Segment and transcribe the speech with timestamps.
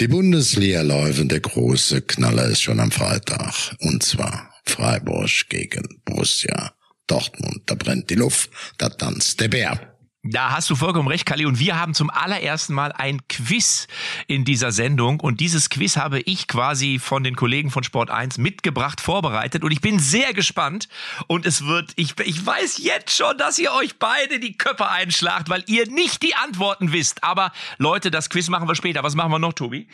[0.00, 3.76] Die Bundesliga läuft der große Knaller ist schon am Freitag.
[3.80, 6.72] Und zwar Freiburg gegen Borussia
[7.06, 7.62] Dortmund.
[7.66, 9.91] Da brennt die Luft, da tanzt der Bär.
[10.24, 11.46] Da hast du vollkommen recht, Kali.
[11.46, 13.88] Und wir haben zum allerersten Mal ein Quiz
[14.28, 15.18] in dieser Sendung.
[15.18, 19.64] Und dieses Quiz habe ich quasi von den Kollegen von Sport 1 mitgebracht, vorbereitet.
[19.64, 20.88] Und ich bin sehr gespannt.
[21.26, 25.50] Und es wird, ich, ich weiß jetzt schon, dass ihr euch beide die Köpfe einschlagt,
[25.50, 27.24] weil ihr nicht die Antworten wisst.
[27.24, 29.02] Aber Leute, das Quiz machen wir später.
[29.02, 29.88] Was machen wir noch, Tobi?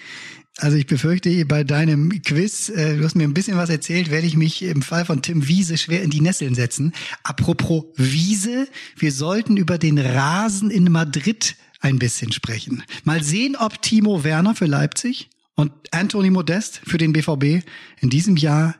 [0.61, 4.27] Also ich befürchte, bei deinem Quiz, äh, du hast mir ein bisschen was erzählt, werde
[4.27, 6.93] ich mich im Fall von Tim Wiese schwer in die Nesseln setzen.
[7.23, 12.83] Apropos Wiese, wir sollten über den Rasen in Madrid ein bisschen sprechen.
[13.05, 17.65] Mal sehen, ob Timo Werner für Leipzig und Anthony Modest für den BVB
[18.01, 18.75] in diesem Jahr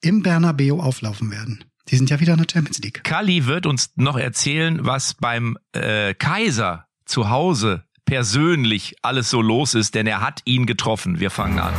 [0.00, 1.64] im Bernabeu auflaufen werden.
[1.90, 3.04] Die sind ja wieder in der Champions League.
[3.04, 9.74] Kali wird uns noch erzählen, was beim äh, Kaiser zu Hause persönlich alles so los
[9.74, 11.20] ist, denn er hat ihn getroffen.
[11.20, 11.72] Wir fangen an.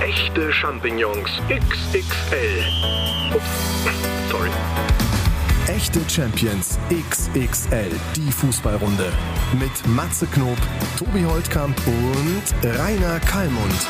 [0.00, 2.62] Echte Champignons XXL.
[3.34, 3.44] Ups,
[4.30, 4.50] sorry.
[5.66, 9.12] Echte Champions XXL, die Fußballrunde.
[9.58, 10.58] Mit Matze Knob,
[10.96, 13.88] Tobi Holtkamp und Rainer Kallmund.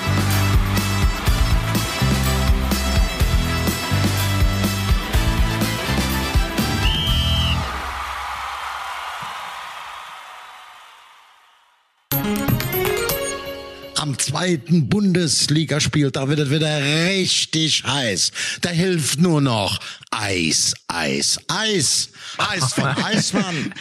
[14.07, 18.31] Am zweiten Bundesligaspiel, da wird es wieder richtig heiß.
[18.61, 19.81] Da hilft nur noch
[20.13, 22.13] Eis, Eis, Eis.
[22.39, 23.75] Eis von Eismann.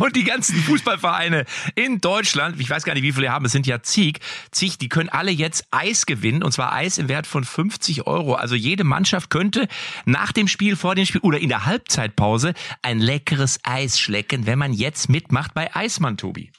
[0.00, 1.44] Und die ganzen Fußballvereine
[1.74, 4.88] in Deutschland, ich weiß gar nicht, wie viele haben, es sind ja zig, zig, die
[4.88, 8.36] können alle jetzt Eis gewinnen, und zwar Eis im Wert von 50 Euro.
[8.36, 9.68] Also jede Mannschaft könnte
[10.06, 14.58] nach dem Spiel, vor dem Spiel oder in der Halbzeitpause ein leckeres Eis schlecken, wenn
[14.58, 16.50] man jetzt mitmacht bei Eismann, Tobi.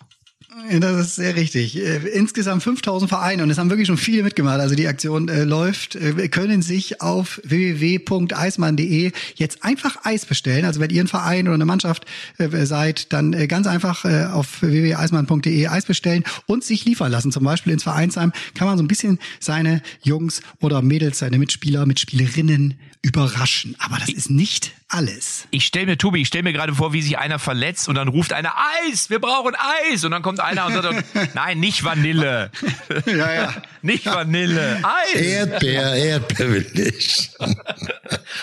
[0.80, 1.78] Das ist sehr richtig.
[1.78, 4.62] Äh, insgesamt 5000 Vereine und es haben wirklich schon viele mitgemacht.
[4.62, 5.96] Also die Aktion äh, läuft.
[5.96, 10.64] Äh, können sich auf www.eismann.de jetzt einfach Eis bestellen.
[10.64, 12.06] Also wenn ihr ein Verein oder eine Mannschaft
[12.38, 17.34] äh, seid, dann äh, ganz einfach äh, auf www.eismann.de Eis bestellen und sich liefern lassen.
[17.34, 21.86] Zum Beispiel ins Vereinsheim kann man so ein bisschen seine Jungs oder Mädels, seine Mitspieler,
[21.86, 23.76] Mitspielerinnen überraschen.
[23.80, 25.48] Aber das ist nicht alles.
[25.52, 28.08] Ich stelle mir, Tobi, ich stelle mir gerade vor, wie sich einer verletzt und dann
[28.08, 28.54] ruft einer
[28.88, 29.54] Eis, wir brauchen
[29.92, 30.04] Eis.
[30.04, 31.04] Und dann kommt einer und sagt,
[31.36, 32.52] nein, nicht Vanille.
[33.06, 33.54] Ja, ja.
[33.82, 34.80] nicht Vanille.
[34.84, 35.22] Eis.
[35.22, 37.30] Erdbeer, Erdbeer will ich.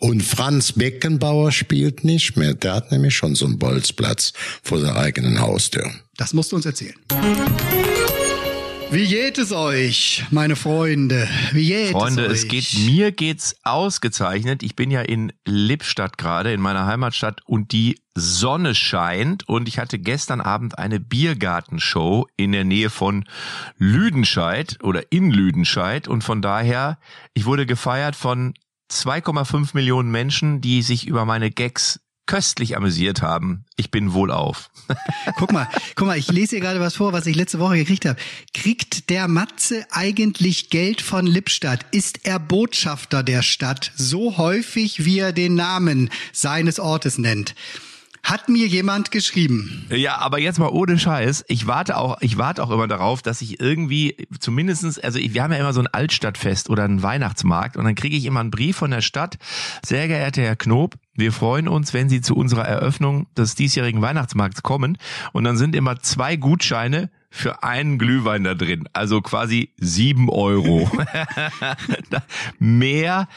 [0.00, 2.54] Und Franz Beckenbauer spielt nicht mehr.
[2.54, 4.32] Der hat nämlich schon so einen Bolzplatz
[4.62, 5.90] vor der eigenen Haustür.
[6.16, 6.94] Das musst du uns erzählen.
[8.92, 11.26] Wie geht es euch, meine Freunde?
[11.52, 12.48] Wie geht Freunde, es es euch?
[12.50, 14.62] geht, mir geht's ausgezeichnet.
[14.62, 19.78] Ich bin ja in Lippstadt gerade, in meiner Heimatstadt und die Sonne scheint und ich
[19.78, 23.24] hatte gestern Abend eine Biergartenshow in der Nähe von
[23.78, 26.98] Lüdenscheid oder in Lüdenscheid und von daher,
[27.32, 28.52] ich wurde gefeiert von
[28.90, 33.64] 2,5 Millionen Menschen, die sich über meine Gags köstlich amüsiert haben.
[33.76, 34.70] Ich bin wohlauf.
[35.36, 38.04] Guck mal, guck mal, ich lese hier gerade was vor, was ich letzte Woche gekriegt
[38.04, 38.18] habe.
[38.54, 41.86] Kriegt der Matze eigentlich Geld von Lippstadt?
[41.90, 47.54] Ist er Botschafter der Stadt so häufig, wie er den Namen seines Ortes nennt?
[48.22, 49.84] Hat mir jemand geschrieben.
[49.90, 51.44] Ja, aber jetzt mal ohne Scheiß.
[51.48, 55.42] Ich warte auch, ich warte auch immer darauf, dass ich irgendwie zumindestens, also ich, wir
[55.42, 58.52] haben ja immer so ein Altstadtfest oder einen Weihnachtsmarkt und dann kriege ich immer einen
[58.52, 59.38] Brief von der Stadt.
[59.84, 64.62] Sehr geehrter Herr Knob, wir freuen uns, wenn Sie zu unserer Eröffnung des diesjährigen Weihnachtsmarkts
[64.62, 64.96] kommen.
[65.32, 68.88] Und dann sind immer zwei Gutscheine für einen Glühwein da drin.
[68.92, 70.90] Also quasi sieben Euro.
[72.58, 73.28] Mehr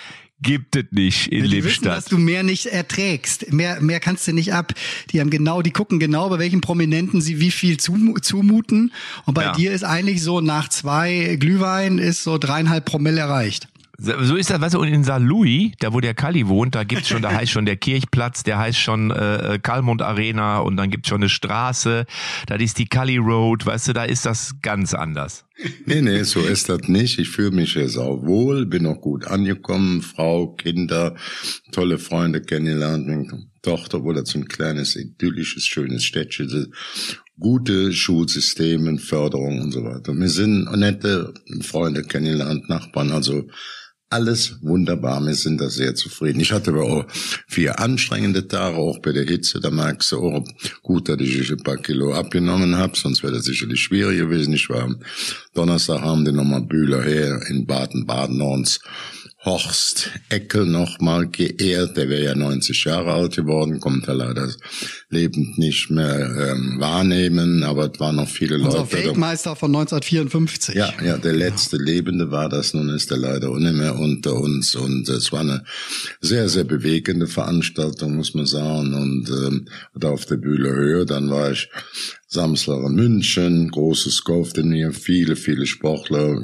[0.42, 1.98] gibt es nicht in Die wissen, Lippstadt.
[1.98, 3.52] dass du mehr nicht erträgst.
[3.54, 4.74] Mehr, mehr kannst du nicht ab.
[5.12, 8.92] Die haben genau, die gucken genau, bei welchen Prominenten sie wie viel zumu- zumuten.
[9.26, 9.52] Und bei Ja.
[9.54, 13.68] dir ist eigentlich so nach zwei Glühwein ist so dreieinhalb Promille erreicht.
[13.98, 15.20] So ist das, weißt du, und in St.
[15.20, 18.58] Louis, da wo der Kali wohnt, da gibt's schon, da heißt schon der Kirchplatz, der
[18.58, 22.06] heißt schon äh, Kalmund Arena und dann gibt's schon eine Straße,
[22.48, 25.46] da ist die Kali Road, weißt du, da ist das ganz anders.
[25.86, 27.18] Nee, nee, so ist das nicht.
[27.18, 31.16] Ich fühle mich jetzt auch wohl, bin auch gut angekommen, Frau, Kinder,
[31.72, 36.74] tolle Freunde kennengelernt, meine Tochter wurde so ein kleines, idyllisches, schönes Städtchen,
[37.40, 40.14] gute Schulsysteme, Förderung und so weiter.
[40.14, 43.48] Wir sind nette Freunde kennengelernt, Nachbarn, also
[44.10, 46.40] alles wunderbar, wir sind da sehr zufrieden.
[46.40, 47.06] Ich hatte aber auch
[47.48, 50.46] vier anstrengende Tage, auch bei der Hitze, da merkst du auch,
[50.84, 54.54] gut, dass ich ein paar Kilo abgenommen habe, sonst wäre das sicherlich schwierig gewesen.
[54.54, 55.00] Ich war am
[55.54, 58.80] Donnerstag haben die nochmal Bühler her in Baden-Baden uns
[59.46, 61.96] Horst Eckel nochmal geehrt.
[61.96, 64.52] Der wäre ja 90 Jahre alt geworden, kommt er leider
[65.10, 68.94] lebend nicht mehr ähm, wahrnehmen, aber es waren noch viele Unser Leute.
[68.94, 70.76] Weltmeister von 1954.
[70.76, 74.76] Ja, ja, der letzte Lebende war das, nun ist er leider nicht mehr unter uns
[74.76, 75.64] und es war eine
[76.22, 81.30] sehr, sehr bewegende Veranstaltung, muss man sagen und ähm, da auf der Bühne Höhe, dann
[81.30, 81.70] war ich
[82.36, 86.42] Samstag in München, großes Golfturnier, viele, viele Sportler.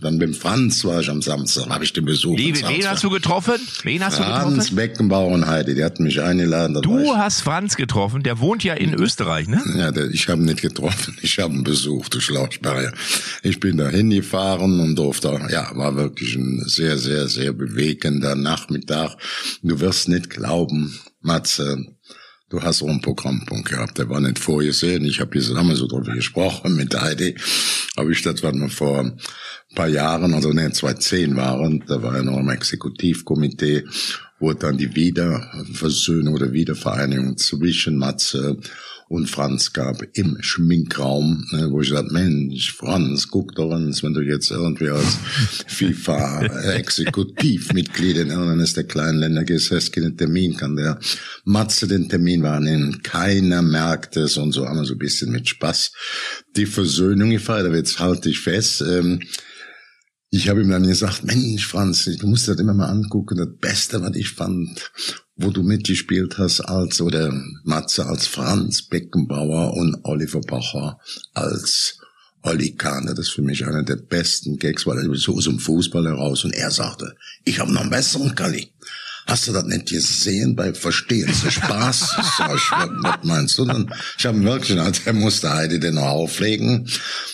[0.00, 2.36] Dann beim Franz war ich am Samstag, habe ich den Besuch.
[2.36, 3.60] Wie, wen hast du getroffen?
[3.82, 4.76] Wen hast Franz, du getroffen?
[4.76, 6.80] Beckenbauer und Heidi, die hatten mich eingeladen.
[6.82, 9.62] Du hast Franz getroffen, der wohnt ja in Österreich, ne?
[9.76, 12.92] ja, der, ich habe ihn nicht getroffen, ich habe ihn besucht, du Schlauchsperre.
[13.42, 19.16] Ich bin da hingefahren und durfte, ja, war wirklich ein sehr, sehr, sehr bewegender Nachmittag.
[19.62, 21.84] Du wirst nicht glauben, Matze,
[22.50, 25.04] du hast auch einen Programmpunkt gehabt, der war nicht vorgesehen.
[25.04, 27.36] Ich habe haben wir so drüber gesprochen mit Heidi,
[27.96, 29.18] aber ich das war mal vor ein
[29.74, 33.84] paar Jahren, also ne, 2010 waren, da war er noch im Exekutivkomitee,
[34.40, 38.58] wo dann die Wiederversöhnung oder Wiedervereinigung zwischen Matze
[39.10, 44.14] und Franz gab im Schminkraum, ne, wo ich dachte, Mensch, Franz, guck doch uns, wenn
[44.14, 45.18] du jetzt irgendwie als
[45.66, 51.00] FIFA-Exekutivmitglied in eines der kleinen Länder gehst, hast keinen Termin, kann der
[51.42, 55.48] Matze den Termin wahrnehmen, keiner merkt es und so haben wir so ein bisschen mit
[55.48, 55.90] Spaß
[56.54, 59.18] die Versöhnung gefeiert, aber jetzt halte ich fest, ähm,
[60.32, 63.36] ich habe ihm dann gesagt, Mensch, Franz, du musst das immer mal angucken.
[63.36, 64.92] Das Beste, was ich fand,
[65.42, 67.32] wo du mitgespielt hast als, oder
[67.64, 70.98] Matze als Franz Beckenbauer und Oliver Bacher
[71.34, 71.98] als
[72.42, 73.06] Olli Kahn.
[73.06, 76.44] Das ist für mich einer der besten Gags, weil er so aus dem Fußball heraus
[76.44, 77.14] und er sagte,
[77.44, 78.72] ich habe noch einen besseren Kalli.
[79.30, 82.16] Hast du das nicht gesehen bei Verstehen Sie Spaß?
[82.36, 83.88] Sag ich, was, was meinst du denn?
[84.18, 86.88] Ich habe wirklich, als er musste Heidi den noch auflegen.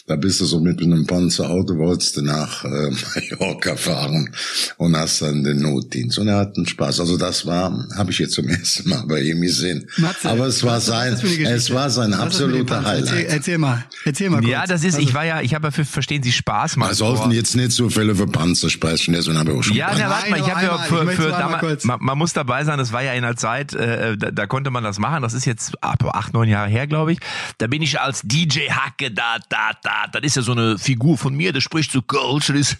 [0.06, 2.90] Da bist du so mit einem Panzerauto, wolltest du nach äh,
[3.38, 4.30] Mallorca fahren
[4.76, 6.18] und hast dann den Notdienst.
[6.18, 7.00] Und er hat einen Spaß.
[7.00, 9.88] Also das war, habe ich jetzt zum ersten Mal bei ihm gesehen.
[9.96, 12.96] Matze, Aber es war sein, es war sein absoluter Panzer?
[12.98, 13.32] Erzähl, Highlight.
[13.32, 14.50] erzähl mal, erzähl mal kurz.
[14.50, 16.88] Ja, das ist, ich war ja, ich habe ja für Verstehen Sie Spaß mal.
[16.90, 19.92] Wir sollten jetzt nicht so viele für Panzer sprechen, deswegen habe ich auch schon Ja,
[19.96, 21.85] na, warte mal, ich habe ja für, für damals.
[21.86, 24.70] Man, man muss dabei sein, das war ja in einer Zeit, äh, da, da konnte
[24.70, 27.18] man das machen, das ist jetzt ab acht, neun Jahre her, glaube ich.
[27.58, 31.16] Da bin ich als DJ Hacke da, da, da, das ist ja so eine Figur
[31.16, 32.76] von mir, der spricht so Kölsch, das ist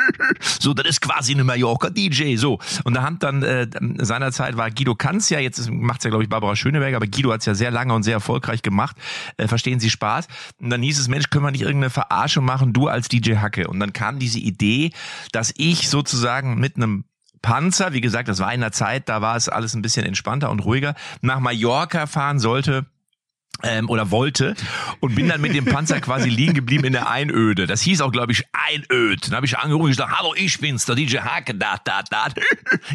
[0.60, 2.58] so, das ist quasi eine Mallorca DJ, so.
[2.84, 3.66] Und da haben dann, äh,
[3.98, 7.46] seinerzeit war Guido Kanz ja, jetzt macht's ja, glaube ich, Barbara Schöneberger, aber Guido hat's
[7.46, 8.96] ja sehr lange und sehr erfolgreich gemacht,
[9.36, 10.28] äh, verstehen Sie Spaß.
[10.60, 13.68] Und dann hieß es, Mensch, können wir nicht irgendeine Verarschung machen, du als DJ Hacke.
[13.68, 14.92] Und dann kam diese Idee,
[15.32, 17.04] dass ich sozusagen mit einem
[17.42, 20.50] Panzer, wie gesagt, das war in einer Zeit, da war es alles ein bisschen entspannter
[20.50, 22.86] und ruhiger, nach Mallorca fahren sollte
[23.62, 24.54] ähm, oder wollte
[25.00, 27.66] und bin dann mit dem Panzer quasi liegen geblieben in der Einöde.
[27.66, 29.26] Das hieß auch, glaube ich, Einöd.
[29.26, 32.26] Dann habe ich angerufen und gesagt, hallo, ich bin's, der DJ Hake, da, da, da.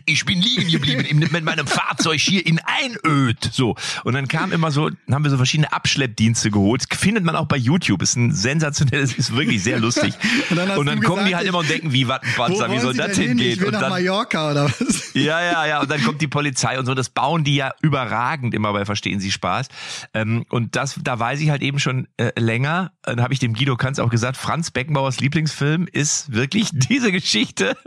[0.05, 3.37] Ich bin liegen geblieben im, mit meinem Fahrzeug hier in Einöd.
[3.51, 3.75] So.
[4.03, 6.85] Und dann kam immer so, dann haben wir so verschiedene Abschleppdienste geholt.
[6.93, 8.01] Findet man auch bei YouTube.
[8.01, 10.13] Ist ein sensationelles, ist wirklich sehr lustig.
[10.49, 12.43] Und dann und dann kommen die gesagt, halt immer und denken, wie, was ein Wo
[12.43, 13.53] Panzer, wie soll Sie das hingehen?
[13.53, 15.11] Ich will Und nach dann, Mallorca oder was?
[15.13, 15.81] ja, ja, ja.
[15.81, 16.93] Und dann kommt die Polizei und so.
[16.93, 19.67] Das bauen die ja überragend immer bei Verstehen Sie Spaß.
[20.13, 22.91] Ähm, und das, da weiß ich halt eben schon äh, länger.
[23.03, 27.77] Dann habe ich dem Guido Kanz auch gesagt, Franz Beckenbauers Lieblingsfilm ist wirklich diese Geschichte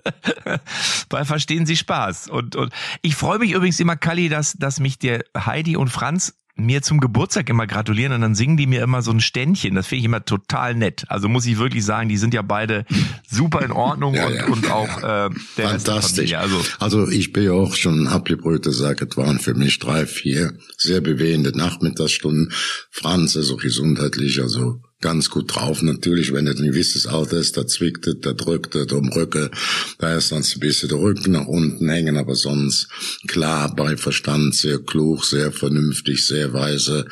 [1.08, 2.28] bei Verstehen Sie Spaß.
[2.28, 6.34] Und, und ich freue mich übrigens immer, Kalli, dass, dass mich der Heidi und Franz
[6.56, 9.74] mir zum Geburtstag immer gratulieren und dann singen die mir immer so ein Ständchen.
[9.74, 11.04] Das finde ich immer total nett.
[11.08, 12.84] Also muss ich wirklich sagen, die sind ja beide
[13.28, 16.30] super in Ordnung Ja, und, ja, und auch äh, der der Fantastisch.
[16.32, 16.38] Familie.
[16.38, 19.06] Also Also ich bin ja auch schon abgebrühte Sache.
[19.10, 22.52] Es waren für mich drei, vier sehr bewegende Nachmittagsstunden.
[22.90, 25.82] Franz ist auch gesundheitlich, also ganz gut drauf.
[25.82, 29.50] Natürlich, wenn es ein gewisses Alter ist, da zwickt es, da drückt es um Rücke,
[29.98, 32.88] da ist sonst ein bisschen der Rücken nach unten hängen, aber sonst
[33.26, 37.06] klar bei Verstand, sehr klug, sehr vernünftig, sehr weise.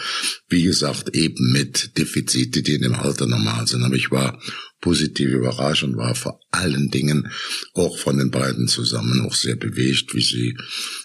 [0.48, 3.82] Wie gesagt, eben mit Defizite, die in dem Alter normal sind.
[3.82, 4.40] Aber ich war
[4.80, 7.30] positiv überrascht und war vor allen Dingen
[7.74, 10.56] auch von den beiden zusammen auch sehr bewegt, wie sie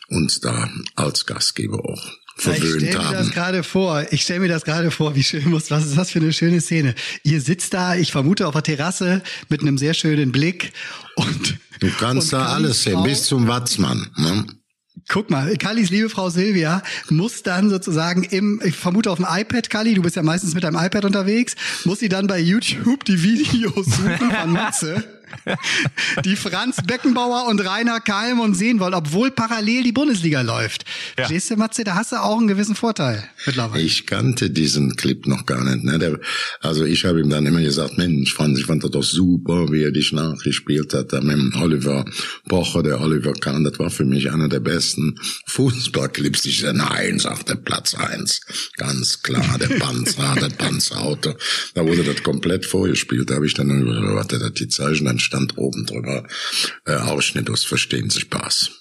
[0.10, 3.12] uns da als Gastgeber auch verwöhnt ich haben.
[3.12, 4.06] mir das gerade vor.
[4.12, 5.72] Ich stelle mir das gerade vor, wie schön muss.
[5.72, 6.96] Was ist das für eine schöne Szene?
[7.24, 10.72] Ihr sitzt da, ich vermute auf der Terrasse mit einem sehr schönen Blick
[11.16, 14.08] und Du kannst und da alles sehen, bis zum Watzmann.
[14.18, 14.46] Ne?
[15.10, 19.70] Guck mal, Kallis liebe Frau Silvia muss dann sozusagen im, ich vermute auf dem iPad,
[19.70, 23.22] Kalli, du bist ja meistens mit deinem iPad unterwegs, muss sie dann bei YouTube die
[23.22, 25.17] Videos suchen von Matze,
[26.26, 30.84] die Franz Beckenbauer und Rainer Kalmund sehen wollen, obwohl parallel die Bundesliga läuft.
[30.84, 31.26] Ja.
[31.26, 33.84] Verstehst du, Matze, da hast du auch einen gewissen Vorteil mittlerweile.
[33.84, 35.84] Ich kannte diesen Clip noch gar nicht.
[35.84, 36.00] Ne?
[36.00, 36.20] Der,
[36.62, 39.84] also ich habe ihm dann immer gesagt, Mensch, Franz, ich fand das doch super, wie
[39.84, 42.06] er dich nachgespielt hat, da mit dem Oliver
[42.48, 46.46] Pocher, der Oliver Kahn, das war für mich einer der besten Fußballclips.
[46.46, 48.42] Ich sage, nein, sagt der Platz eins,
[48.78, 51.34] Ganz klar, der Panzer, der Panzerauto.
[51.74, 53.30] Da wurde das komplett vorgespielt.
[53.30, 56.24] Da habe ich dann über, warte, das die Zeichen, dann stand oben drüber,
[56.86, 58.77] äh, Ausschnitt aus Verstehen Sie Spaß.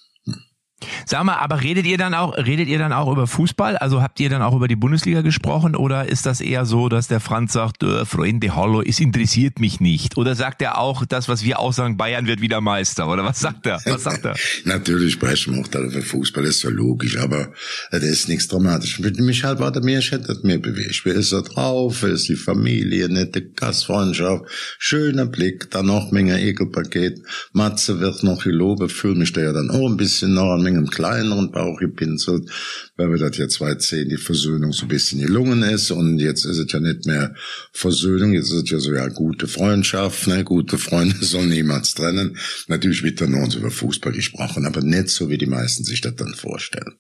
[1.07, 3.79] Sag mal, aber redet ihr dann auch, redet ihr dann auch über Fußball?
[3.79, 7.09] Also habt ihr dann auch über die Bundesliga gesprochen oder ist das eher so, dass
[7.09, 10.19] der Franz sagt, äh, Freunde, hallo, es interessiert mich nicht?
[10.19, 13.09] Oder sagt er auch das, was wir auch sagen, Bayern wird wieder Meister?
[13.09, 13.81] Oder was sagt er?
[13.87, 14.35] Was sagt er?
[14.65, 17.53] Natürlich sprechen wir auch darüber Fußball, ist ja logisch, aber
[17.91, 18.99] das ist nichts dramatisch.
[18.99, 21.01] Mit mich halt war der hätte das mehr bewegt.
[21.05, 22.03] Wer ist da drauf?
[22.03, 23.09] Wer ist die Familie?
[23.09, 24.45] Nette Gastfreundschaft,
[24.79, 27.23] schöner Blick, dann noch Menge Ekelpaket.
[27.53, 30.91] Matze wird noch gelobt, fühle mich da ja dann auch ein bisschen noch an im
[30.91, 32.51] kleineren Bauch gepinselt,
[32.97, 36.59] weil wir das weit sehen, die Versöhnung so ein bisschen gelungen ist und jetzt ist
[36.59, 37.35] es ja nicht mehr
[37.73, 42.37] Versöhnung, jetzt ist es ja so ja gute Freundschaft, ne, gute Freunde sollen niemals trennen.
[42.67, 46.17] Natürlich wird dann noch über Fußball gesprochen, aber nicht so, wie die meisten sich das
[46.17, 46.95] dann vorstellen.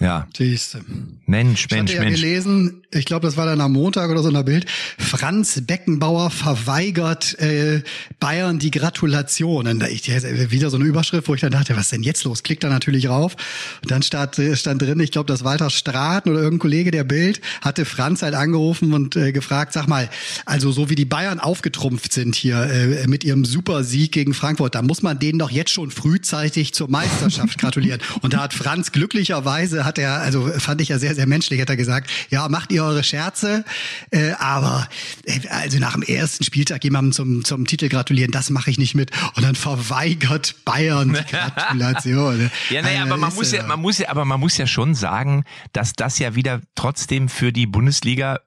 [0.00, 0.28] Ja.
[0.36, 0.78] Siehst du.
[1.26, 2.20] Mensch, Ich hatte Mensch, ja Mensch.
[2.20, 4.66] gelesen, ich glaube, das war dann am Montag oder so in der Bild,
[4.98, 7.82] Franz Beckenbauer verweigert äh,
[8.20, 9.78] Bayern die Gratulationen.
[9.78, 10.06] Da ich,
[10.50, 12.42] wieder so eine Überschrift, wo ich dann dachte, was ist denn jetzt los?
[12.42, 13.36] Klickt da natürlich rauf.
[13.82, 17.40] Und dann stand, stand drin, ich glaube, dass Walter Straten oder irgendein Kollege der Bild
[17.60, 20.10] hatte Franz halt angerufen und äh, gefragt, sag mal,
[20.46, 24.82] also so wie die Bayern aufgetrumpft sind hier äh, mit ihrem Supersieg gegen Frankfurt, da
[24.82, 28.00] muss man denen doch jetzt schon frühzeitig zur Meisterschaft gratulieren.
[28.20, 31.70] Und da hat Franz glücklicherweise, hat er, also fand ich ja sehr, sehr menschlich, hat
[31.70, 33.64] er gesagt, ja, macht ihr eure Scherze,
[34.10, 34.88] äh, aber
[35.24, 38.94] äh, also nach dem ersten Spieltag jemandem zum, zum Titel gratulieren, das mache ich nicht
[38.94, 39.10] mit.
[39.34, 42.50] Und dann verweigert Bayern die Gratulation.
[42.72, 45.44] Ja, naja, aber man muss ja, man muss ja, aber man muss ja schon sagen,
[45.72, 48.40] dass das ja wieder trotzdem für die Bundesliga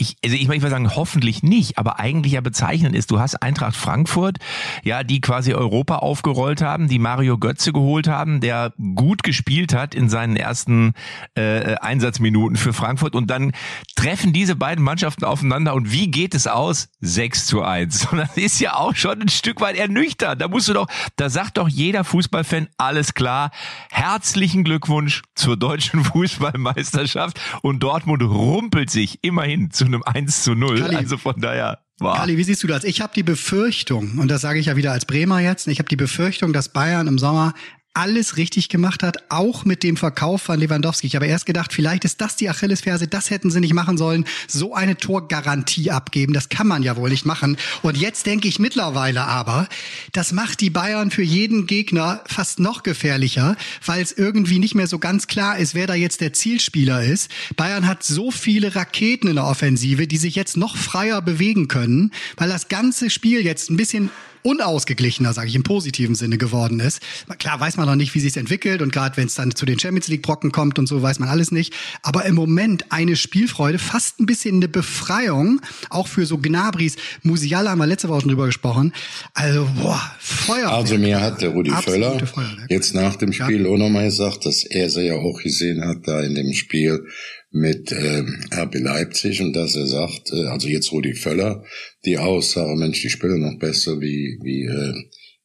[0.00, 3.42] ich, also ich möchte mal sagen, hoffentlich nicht, aber eigentlich ja bezeichnend ist, du hast
[3.42, 4.38] Eintracht Frankfurt,
[4.84, 9.96] ja, die quasi Europa aufgerollt haben, die Mario Götze geholt haben, der gut gespielt hat
[9.96, 10.92] in seinen ersten
[11.34, 13.52] äh, Einsatzminuten für Frankfurt und dann
[13.96, 16.88] treffen diese beiden Mannschaften aufeinander und wie geht es aus?
[17.00, 18.06] 6 zu 1.
[18.12, 20.40] Und das ist ja auch schon ein Stück weit ernüchternd.
[20.40, 20.86] Da musst du doch,
[21.16, 23.50] da sagt doch jeder Fußballfan, alles klar,
[23.90, 30.80] herzlichen Glückwunsch zur deutschen Fußballmeisterschaft und Dortmund rumpelt sich immerhin zu einem 1 zu 0.
[30.80, 30.96] Kalli.
[30.96, 32.16] Also von daher war.
[32.16, 32.84] Kali, wie siehst du das?
[32.84, 35.88] Ich habe die Befürchtung, und das sage ich ja wieder als Bremer jetzt, ich habe
[35.88, 37.54] die Befürchtung, dass Bayern im Sommer
[37.98, 41.08] alles richtig gemacht hat, auch mit dem Verkauf von Lewandowski.
[41.08, 44.24] Ich habe erst gedacht, vielleicht ist das die Achillesferse, das hätten sie nicht machen sollen,
[44.46, 47.56] so eine Torgarantie abgeben, das kann man ja wohl nicht machen.
[47.82, 49.68] Und jetzt denke ich mittlerweile aber,
[50.12, 54.86] das macht die Bayern für jeden Gegner fast noch gefährlicher, weil es irgendwie nicht mehr
[54.86, 57.28] so ganz klar ist, wer da jetzt der Zielspieler ist.
[57.56, 62.12] Bayern hat so viele Raketen in der Offensive, die sich jetzt noch freier bewegen können,
[62.36, 64.10] weil das ganze Spiel jetzt ein bisschen
[64.48, 67.00] unausgeglichener, sage ich im positiven Sinne geworden ist.
[67.38, 69.78] Klar weiß man noch nicht, wie sich entwickelt und gerade wenn es dann zu den
[69.78, 73.78] Champions League Brocken kommt und so weiß man alles nicht, aber im Moment eine Spielfreude,
[73.78, 78.30] fast ein bisschen eine Befreiung, auch für so Gnabris, Musiala haben wir letzte Woche schon
[78.30, 78.92] drüber gesprochen.
[79.34, 80.70] Also boah, Feuer.
[80.70, 82.70] Also mir hat der Rudi Völler Feuerwerk.
[82.70, 86.22] jetzt nach dem Spiel auch nochmal gesagt, dass er sie ja auch gesehen hat da
[86.22, 87.06] in dem Spiel
[87.50, 91.64] mit ähm, RB Leipzig und dass er sagt, äh, also jetzt Rudi Völler,
[92.04, 94.94] die Aussage, Mensch, die spielen noch besser wie wie äh,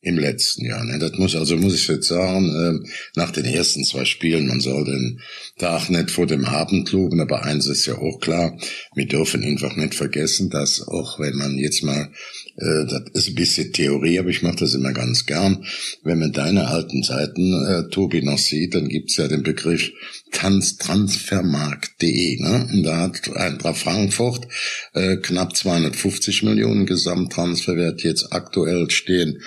[0.04, 0.84] im letzten Jahr.
[0.84, 1.00] Ne?
[1.00, 4.84] Das muss also muss ich jetzt sagen, ähm, nach den ersten zwei Spielen, man soll
[4.84, 5.22] den
[5.58, 8.58] Tag nicht vor dem Abend loben, aber eins ist ja auch klar,
[8.96, 12.12] wir dürfen einfach nicht vergessen, dass auch wenn man jetzt mal
[12.58, 15.66] äh, das ist ein bisschen Theorie, aber ich mache das immer ganz gern.
[16.04, 19.90] Wenn man deine alten Seiten, äh, Tobi, noch sieht, dann gibt's ja den Begriff
[20.32, 22.42] Tanztransfermarkt.de.
[22.42, 22.68] Ne?
[22.72, 24.48] Und da hat Eintracht Frankfurt
[24.94, 29.42] äh, knapp 250 Millionen Gesamttransferwert jetzt aktuell stehen.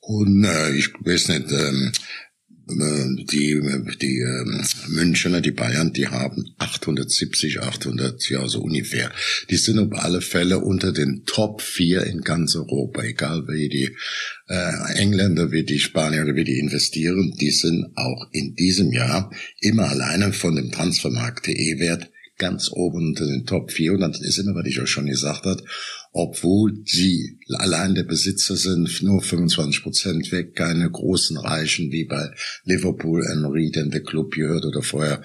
[0.00, 1.98] Und äh, ich weiß nicht, ähm, äh,
[2.70, 3.60] die,
[4.00, 4.44] die äh,
[4.88, 9.10] Münchner, die Bayern, die haben 870, 800, ja so ungefähr.
[9.50, 13.96] Die sind auf alle Fälle unter den Top 4 in ganz Europa, egal wie die
[14.48, 19.30] äh, Engländer, wie die Spanier oder wie die investieren, die sind auch in diesem Jahr
[19.60, 22.10] immer alleine von dem Transfermarkt.de Wert
[22.40, 25.44] ganz oben unter den Top 4 und dann ist immer, was ich euch schon gesagt
[25.44, 25.62] habe,
[26.12, 32.30] obwohl sie allein der Besitzer sind, nur 25 Prozent weg, keine großen Reichen wie bei
[32.64, 35.22] Liverpool, Henry, denn der Club gehört oder vorher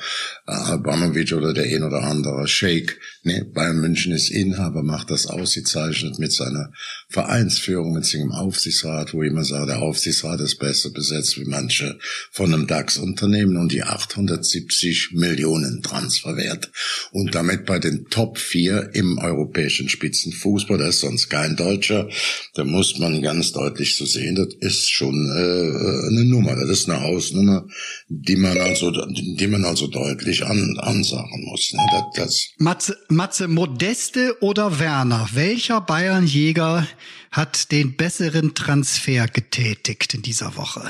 [0.47, 2.93] äh, Abramovic oder der ein oder andere Sheikh.
[3.23, 6.71] Nee, Bayern München ist Inhaber, macht das ausgezeichnet mit seiner
[7.09, 11.97] Vereinsführung, mit seinem Aufsichtsrat, wo ich immer sage, der Aufsichtsrat ist besser besetzt wie manche
[12.31, 16.71] von einem DAX-Unternehmen und die 870 Millionen Transferwert
[17.11, 22.09] und damit bei den Top 4 im europäischen Spitzenfußball Fußballer ist sonst kein Deutscher.
[22.53, 26.55] Da muss man ganz deutlich so sehen, das ist schon äh, eine Nummer.
[26.55, 27.67] Das ist eine Hausnummer,
[28.07, 31.73] die man also, die man also deutlich an, ansagen muss.
[31.73, 31.81] Ne?
[31.91, 35.27] Das, das Matze, Matze, Modeste oder Werner?
[35.33, 36.87] Welcher Bayernjäger
[37.31, 40.89] hat den besseren Transfer getätigt in dieser Woche?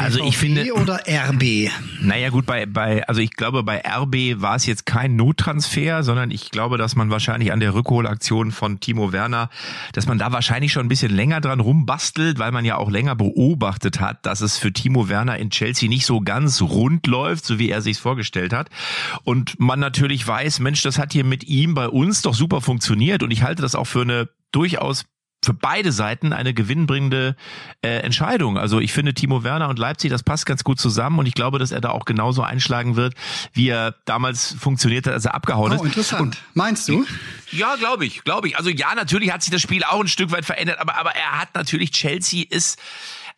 [0.00, 1.70] Also ich finde oder RB.
[2.00, 6.30] Naja gut, bei bei also ich glaube bei RB war es jetzt kein Nottransfer, sondern
[6.30, 9.50] ich glaube, dass man wahrscheinlich an der Rückholaktion von Timo Werner,
[9.92, 13.16] dass man da wahrscheinlich schon ein bisschen länger dran rumbastelt, weil man ja auch länger
[13.16, 17.58] beobachtet hat, dass es für Timo Werner in Chelsea nicht so ganz rund läuft, so
[17.58, 18.70] wie er sich vorgestellt hat
[19.24, 23.24] und man natürlich weiß, Mensch, das hat hier mit ihm bei uns doch super funktioniert
[23.24, 25.06] und ich halte das auch für eine durchaus
[25.48, 27.34] für beide Seiten eine gewinnbringende
[27.80, 28.58] äh, Entscheidung.
[28.58, 31.58] Also ich finde Timo Werner und Leipzig, das passt ganz gut zusammen und ich glaube,
[31.58, 33.14] dass er da auch genauso einschlagen wird,
[33.54, 35.84] wie er damals funktioniert hat, als er abgehauen oh, ist.
[35.84, 36.20] Interessant.
[36.20, 37.06] Und Meinst du?
[37.50, 38.58] Ja, glaube ich, glaube ich.
[38.58, 41.40] Also ja, natürlich hat sich das Spiel auch ein Stück weit verändert, aber aber er
[41.40, 42.78] hat natürlich Chelsea ist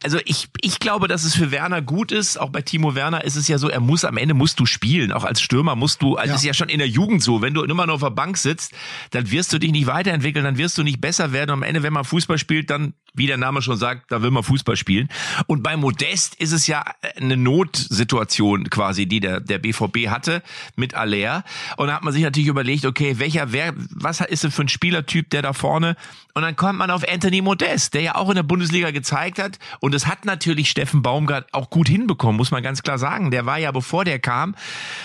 [0.02, 2.38] also ich, ich glaube, dass es für Werner gut ist.
[2.38, 5.12] Auch bei Timo Werner ist es ja so, er muss am Ende musst du spielen.
[5.12, 6.36] Auch als Stürmer musst du, also ja.
[6.36, 8.72] ist ja schon in der Jugend so, wenn du immer nur auf der Bank sitzt,
[9.10, 11.50] dann wirst du dich nicht weiterentwickeln, dann wirst du nicht besser werden.
[11.50, 14.30] Und am Ende, wenn man Fußball spielt, dann, wie der Name schon sagt, da will
[14.30, 15.08] man Fußball spielen.
[15.46, 16.84] Und bei Modest ist es ja
[17.16, 20.42] eine Notsituation quasi, die der, der BVB hatte
[20.76, 21.44] mit Aller.
[21.76, 24.68] Und da hat man sich natürlich überlegt, okay, welcher, wer, was ist denn für ein
[24.68, 25.96] Spielertyp, der da vorne?
[26.32, 29.58] Und dann kommt man auf Anthony Modest, der ja auch in der Bundesliga gezeigt hat
[29.80, 33.32] und und das hat natürlich Steffen Baumgart auch gut hinbekommen, muss man ganz klar sagen.
[33.32, 34.54] Der war ja, bevor der kam,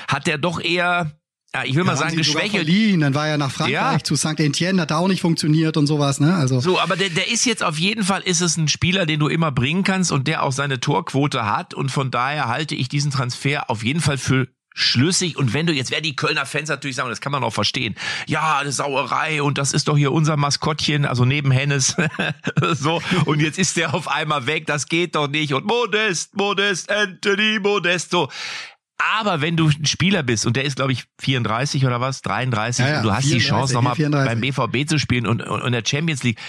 [0.08, 1.18] hat der doch eher
[1.56, 2.68] ja, ich will ja, mal sagen, geschwächelt.
[3.02, 4.04] Dann war er nach Frankreich ja.
[4.04, 6.36] zu Saint Etienne, hat da auch nicht funktioniert und sowas, ne?
[6.36, 6.60] Also.
[6.60, 9.30] So, aber der, der ist jetzt auf jeden Fall, ist es ein Spieler, den du
[9.30, 13.10] immer bringen kannst und der auch seine Torquote hat und von daher halte ich diesen
[13.10, 15.38] Transfer auf jeden Fall für schlüssig.
[15.38, 17.96] Und wenn du jetzt, werden die Kölner Fans natürlich sagen, das kann man auch verstehen.
[18.28, 21.96] Ja, eine Sauerei und das ist doch hier unser Maskottchen, also neben Hennes.
[22.74, 23.02] so.
[23.24, 25.54] Und jetzt ist der auf einmal weg, das geht doch nicht.
[25.54, 28.30] Und Modest, Modest, Anthony Modest, so.
[28.98, 32.86] Aber wenn du ein Spieler bist und der ist, glaube ich, 34 oder was, 33
[32.86, 35.62] ja, ja, und du hast 34, die Chance nochmal beim BVB zu spielen und, und,
[35.62, 36.40] und der Champions League,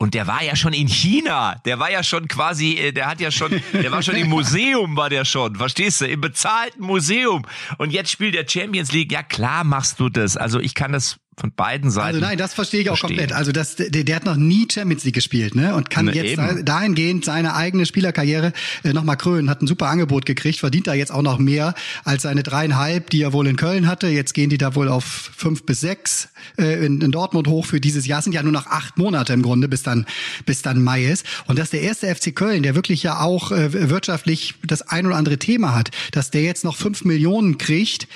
[0.00, 1.60] und der war ja schon in China.
[1.64, 4.96] Der war ja schon quasi, äh, der hat ja schon, der war schon im Museum,
[4.96, 5.56] war der schon.
[5.56, 6.06] Verstehst du?
[6.06, 7.44] Im bezahlten Museum.
[7.78, 9.10] Und jetzt spielt der Champions League.
[9.10, 10.36] Ja, klar machst du das.
[10.36, 12.06] Also ich kann das von beiden Seiten.
[12.06, 13.18] Also nein, das verstehe ich auch verstehen.
[13.18, 13.32] komplett.
[13.32, 15.74] Also das, der, der hat noch nie Champions League gespielt, ne?
[15.74, 16.64] Und kann ne, jetzt eben.
[16.64, 19.48] dahingehend seine eigene Spielerkarriere äh, nochmal krönen.
[19.48, 21.74] Hat ein super Angebot gekriegt, verdient da jetzt auch noch mehr
[22.04, 24.08] als seine dreieinhalb, die er wohl in Köln hatte.
[24.08, 27.80] Jetzt gehen die da wohl auf fünf bis sechs äh, in, in Dortmund hoch für
[27.80, 28.22] dieses Jahr.
[28.22, 30.06] Sind ja nur noch acht Monate im Grunde, bis dann
[30.44, 31.24] bis dann Mai ist.
[31.46, 35.16] Und dass der erste FC Köln, der wirklich ja auch äh, wirtschaftlich das ein oder
[35.16, 38.08] andere Thema hat, dass der jetzt noch fünf Millionen kriegt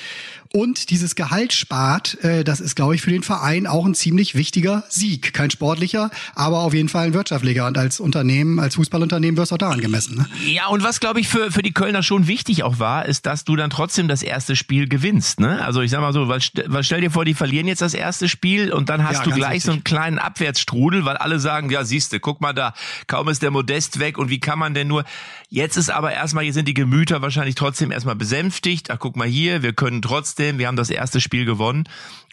[0.53, 4.35] und dieses Gehalt spart, äh, das ist, glaube ich, für den Verein auch ein ziemlich
[4.35, 5.33] wichtiger Sieg.
[5.33, 7.67] Kein sportlicher, aber auf jeden Fall ein wirtschaftlicher.
[7.67, 10.17] Und als Unternehmen, als Fußballunternehmen wirst du auch daran gemessen.
[10.17, 10.27] Ne?
[10.47, 13.45] Ja, und was, glaube ich, für, für die Kölner schon wichtig auch war, ist, dass
[13.45, 15.41] du dann trotzdem das erste Spiel gewinnst.
[15.41, 15.65] Ne?
[15.65, 18.29] Also ich sag mal so, weil, weil stell dir vor, die verlieren jetzt das erste
[18.29, 19.65] Spiel und dann hast ja, du gleich richtig.
[19.65, 22.75] so einen kleinen Abwärtsstrudel, weil alle sagen, ja, siehste, guck mal da,
[23.07, 25.05] kaum ist der Modest weg und wie kann man denn nur.
[25.49, 28.91] Jetzt ist aber erstmal, hier sind die Gemüter wahrscheinlich trotzdem erstmal besänftigt.
[28.91, 31.85] Ach, guck mal hier, wir können trotzdem, wir haben das erste Spiel gewonnen.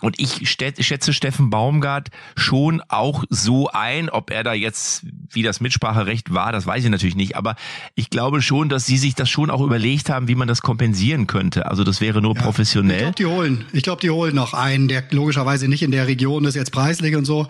[0.01, 5.59] Und ich schätze Steffen Baumgart schon auch so ein, ob er da jetzt, wie das
[5.59, 7.55] Mitspracherecht war, das weiß ich natürlich nicht, aber
[7.95, 11.27] ich glaube schon, dass sie sich das schon auch überlegt haben, wie man das kompensieren
[11.27, 11.65] könnte.
[11.65, 12.95] Also das wäre nur ja, professionell.
[12.95, 16.07] Ich glaube, die holen, ich glaube, die holen noch einen, der logischerweise nicht in der
[16.07, 17.47] Region ist, jetzt preislich und so.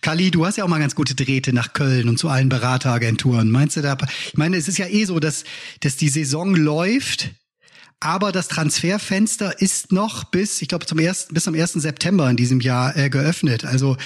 [0.00, 3.50] Kali, du hast ja auch mal ganz gute Drähte nach Köln und zu allen Berateragenturen.
[3.50, 3.96] Meinst du da,
[4.28, 5.42] ich meine, es ist ja eh so, dass,
[5.80, 7.30] dass die Saison läuft,
[8.02, 11.74] Aber das Transferfenster ist noch bis, ich glaube, zum ersten, bis zum 1.
[11.74, 13.66] September in diesem Jahr äh, geöffnet.
[13.66, 13.98] Also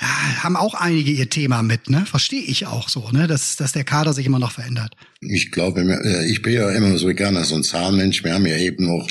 [0.00, 2.06] ja, haben auch einige ihr Thema mit, ne?
[2.06, 3.26] Verstehe ich auch so, ne?
[3.26, 4.94] Dass, dass der Kader sich immer noch verändert.
[5.22, 8.24] Ich glaube, äh, ich bin ja immer so gerne so ein Zahnmensch.
[8.24, 9.06] Wir haben ja eben noch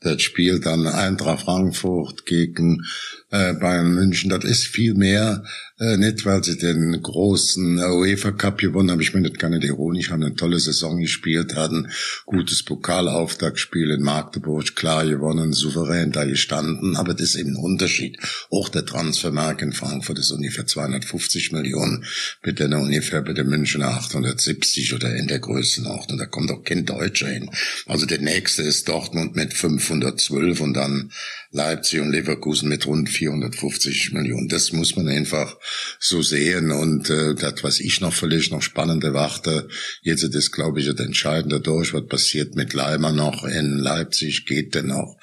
[0.00, 2.84] das Spiel dann Eintracht Frankfurt gegen
[3.30, 4.28] äh, Bayern München.
[4.28, 5.42] Das ist viel mehr
[5.80, 9.00] äh, nicht, weil sie den großen UEFA Cup gewonnen haben.
[9.00, 11.88] Ich meine das gar nicht ironisch, haben eine tolle Saison gespielt, hatten
[12.26, 16.94] gutes Pokalauftaktspiel in Magdeburg, klar gewonnen, souverän da gestanden.
[16.94, 18.18] Aber das ist eben ein Unterschied.
[18.50, 22.04] Auch der Transfermarkt in Frankfurt ist ungefähr 250 Millionen,
[22.44, 26.18] mit der ungefähr bei der Münchner 870 oder in der Größenordnung.
[26.18, 27.50] Da kommt auch kein Deutscher hin.
[27.86, 31.12] Also der nächste ist Dortmund mit 512 und dann
[31.54, 34.48] Leipzig und Leverkusen mit rund 450 Millionen.
[34.48, 35.56] Das muss man einfach
[36.00, 36.72] so sehen.
[36.72, 39.68] Und äh, das, was ich noch völlig noch spannende warte,
[40.02, 44.74] jetzt ist, glaube ich, das Entscheidende durch, was passiert mit Leimer noch in Leipzig, geht
[44.74, 45.16] denn noch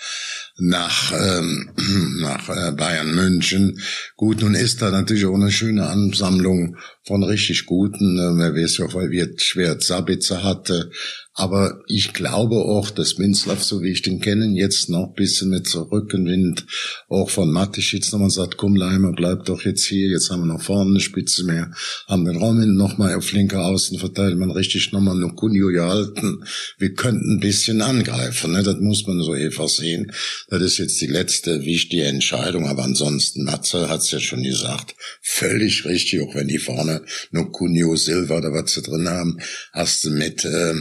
[0.58, 1.70] nach, ähm,
[2.22, 3.82] nach äh, Bayern München.
[4.16, 8.18] Gut, nun ist da natürlich auch eine schöne Ansammlung von richtig guten.
[8.18, 10.92] Äh, man weiß ja weil wir schwer Sabitzer hatte,
[11.34, 15.50] aber ich glaube auch, dass Minslav, so wie ich den kenne, jetzt noch ein bisschen
[15.50, 16.66] mit Zurückenwind
[17.08, 20.62] auch von Mateschitz nochmal sagt, komm Leimer, bleib doch jetzt hier, jetzt haben wir noch
[20.62, 21.72] vorne eine Spitze mehr,
[22.08, 26.44] haben den Raum nochmal auf linker Außen verteilt, man richtig nochmal nur Kunio gehalten.
[26.78, 28.62] Wir könnten ein bisschen angreifen, ne?
[28.62, 30.12] das muss man so einfach sehen.
[30.50, 34.96] Das ist jetzt die letzte wichtige Entscheidung, aber ansonsten, Matze hat es ja schon gesagt,
[35.22, 39.40] völlig richtig, auch wenn die vorne nur Kunio, Silva oder was sie drin haben,
[39.72, 40.74] hast du mit äh,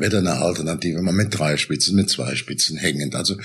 [0.00, 3.14] Wetter eine Alternative mal mit drei Spitzen, mit zwei Spitzen hängend.
[3.14, 3.36] Also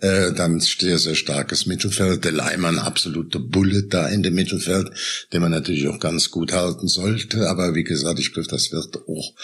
[0.00, 2.24] äh, dann sehr, sehr starkes Mittelfeld.
[2.24, 4.90] Der Leimann absolute Bullet da in dem Mittelfeld,
[5.32, 7.48] den man natürlich auch ganz gut halten sollte.
[7.48, 9.34] Aber wie gesagt, ich glaube, das wird auch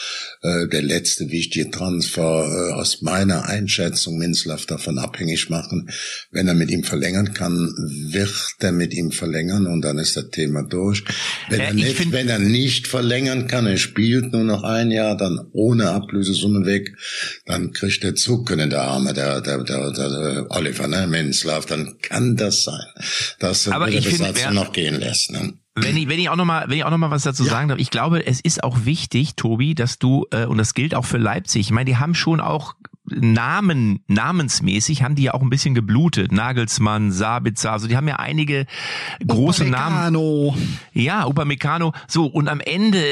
[0.43, 5.91] äh, der letzte wichtige Transfer äh, aus meiner Einschätzung Minzlaff davon abhängig machen.
[6.31, 7.73] Wenn er mit ihm verlängern kann,
[8.11, 11.05] wird er mit ihm verlängern und dann ist das Thema durch.
[11.49, 15.17] Wenn, äh, er, nicht, wenn er nicht verlängern kann, er spielt nur noch ein Jahr,
[15.17, 15.91] dann ohne
[16.29, 16.97] Ablöse Summe weg,
[17.47, 21.99] dann kriegt der Zucken in der Arme, der, der, der, der Oliver, ne, Menslav, dann
[22.01, 22.85] kann das sein,
[23.39, 25.31] dass er die Besatzung noch gehen lässt.
[25.31, 25.55] Ne?
[25.75, 27.51] Wenn ich, wenn ich auch noch mal, wenn ich auch noch mal was dazu ja.
[27.51, 30.95] sagen darf, ich glaube, es ist auch wichtig, Tobi, dass du äh, und das gilt
[30.95, 31.61] auch für Leipzig.
[31.61, 32.75] Ich meine, die haben schon auch
[33.11, 36.33] Namen, namensmäßig haben die ja auch ein bisschen geblutet.
[36.33, 38.67] Nagelsmann, Sabitzer, also die haben ja einige
[39.27, 40.55] große Upamecano.
[40.55, 40.79] Namen.
[40.93, 41.93] Ja, Upamecano.
[42.07, 43.03] So, und am Ende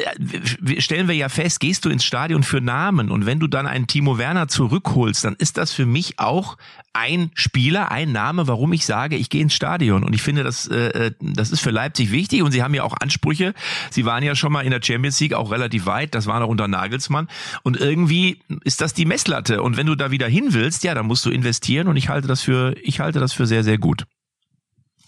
[0.78, 3.86] stellen wir ja fest, gehst du ins Stadion für Namen und wenn du dann einen
[3.86, 6.56] Timo Werner zurückholst, dann ist das für mich auch
[6.96, 10.02] ein Spieler, ein Name, warum ich sage, ich gehe ins Stadion.
[10.02, 12.94] Und ich finde, das, äh, das ist für Leipzig wichtig und sie haben ja auch
[12.98, 13.52] Ansprüche.
[13.90, 16.48] Sie waren ja schon mal in der Champions League auch relativ weit, das war noch
[16.48, 17.28] unter Nagelsmann.
[17.62, 19.62] Und irgendwie ist das die Messlatte.
[19.62, 22.08] Und wenn wenn du da wieder hin willst, ja, dann musst du investieren und ich
[22.08, 24.04] halte das für, ich halte das für sehr, sehr gut.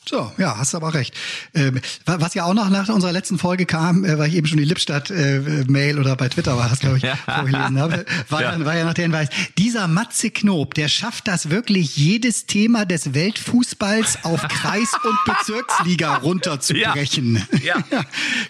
[0.09, 1.15] So, ja, hast aber recht.
[1.53, 4.57] Ähm, was ja auch noch nach unserer letzten Folge kam, äh, weil ich eben schon
[4.57, 7.17] die Lippstadt-Mail äh, oder bei Twitter war das, glaube ich, ja.
[7.17, 8.65] vorgelesen habe, war, ja.
[8.65, 9.29] war ja noch der Hinweis.
[9.59, 16.17] Dieser Matze Knob, der schafft das wirklich, jedes Thema des Weltfußballs auf Kreis- und Bezirksliga
[16.17, 17.47] runterzubrechen.
[17.63, 17.77] Ja.
[17.91, 18.03] ja.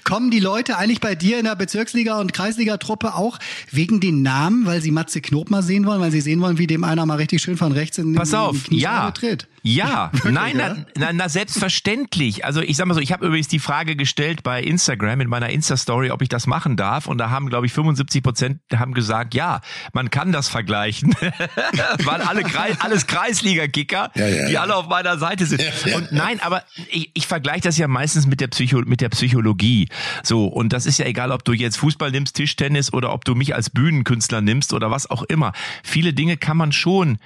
[0.05, 3.37] Kommen die Leute eigentlich bei dir in der Bezirksliga- und Kreisligatruppe auch
[3.73, 6.69] wegen den Namen, weil sie Matze Knob mal sehen wollen, weil sie sehen wollen, wie
[6.69, 9.11] dem einer mal richtig schön von rechts in, Pass auf, in die ja.
[9.11, 9.49] tritt?
[9.63, 12.45] Ja, Wirklich, nein, na, na, na, selbstverständlich.
[12.45, 15.51] Also ich sag mal so, ich habe übrigens die Frage gestellt bei Instagram in meiner
[15.51, 17.07] Insta-Story, ob ich das machen darf.
[17.07, 19.61] Und da haben, glaube ich, 75 Prozent haben gesagt, ja,
[19.93, 21.15] man kann das vergleichen.
[22.05, 25.63] waren alle Kreis, alles Kreisliga-Kicker, ja, ja, die alle auf meiner Seite sind.
[25.95, 29.89] Und nein, aber ich, ich vergleiche das ja meistens mit der, Psycho mit der Psychologie.
[30.23, 33.35] So, und das ist ja egal, ob du jetzt Fußball nimmst, Tischtennis oder ob du
[33.35, 35.53] mich als Bühnenkünstler nimmst oder was auch immer.
[35.83, 37.19] Viele Dinge kann man schon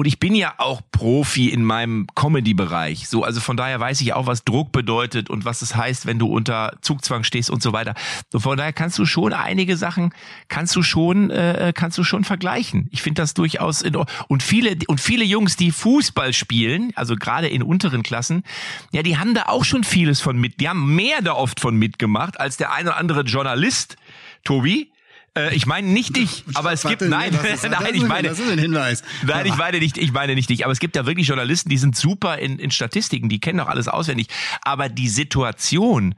[0.00, 3.06] und ich bin ja auch Profi in meinem Comedy-Bereich.
[3.06, 6.18] So, also von daher weiß ich auch, was Druck bedeutet und was es heißt, wenn
[6.18, 7.92] du unter Zugzwang stehst und so weiter.
[8.32, 10.14] Und von daher kannst du schon einige Sachen,
[10.48, 12.88] kannst du schon, äh, kannst du schon vergleichen.
[12.92, 17.48] Ich finde das durchaus in und viele und viele Jungs, die Fußball spielen, also gerade
[17.48, 18.44] in unteren Klassen,
[18.92, 20.60] ja, die haben da auch schon vieles von mit.
[20.60, 23.98] Die haben mehr da oft von mitgemacht als der ein oder andere Journalist.
[24.44, 24.90] Tobi,
[25.36, 27.32] äh, ich meine nicht dich, aber es gibt nein,
[27.70, 29.02] nein, ich meine, das ist ein Hinweis.
[29.24, 31.78] Nein, ich meine nicht, ich meine nicht dich, aber es gibt ja wirklich Journalisten, die
[31.78, 34.28] sind super in, in Statistiken, die kennen doch alles auswendig,
[34.62, 36.14] aber die Situation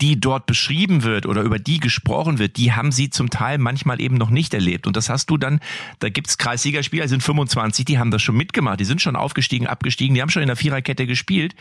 [0.00, 4.00] die dort beschrieben wird oder über die gesprochen wird, die haben sie zum Teil manchmal
[4.00, 4.86] eben noch nicht erlebt.
[4.86, 5.60] Und das hast du dann,
[5.98, 10.14] da gibt's Kreissiegerspieler, sind 25, die haben das schon mitgemacht, die sind schon aufgestiegen, abgestiegen,
[10.14, 11.54] die haben schon in der Viererkette gespielt.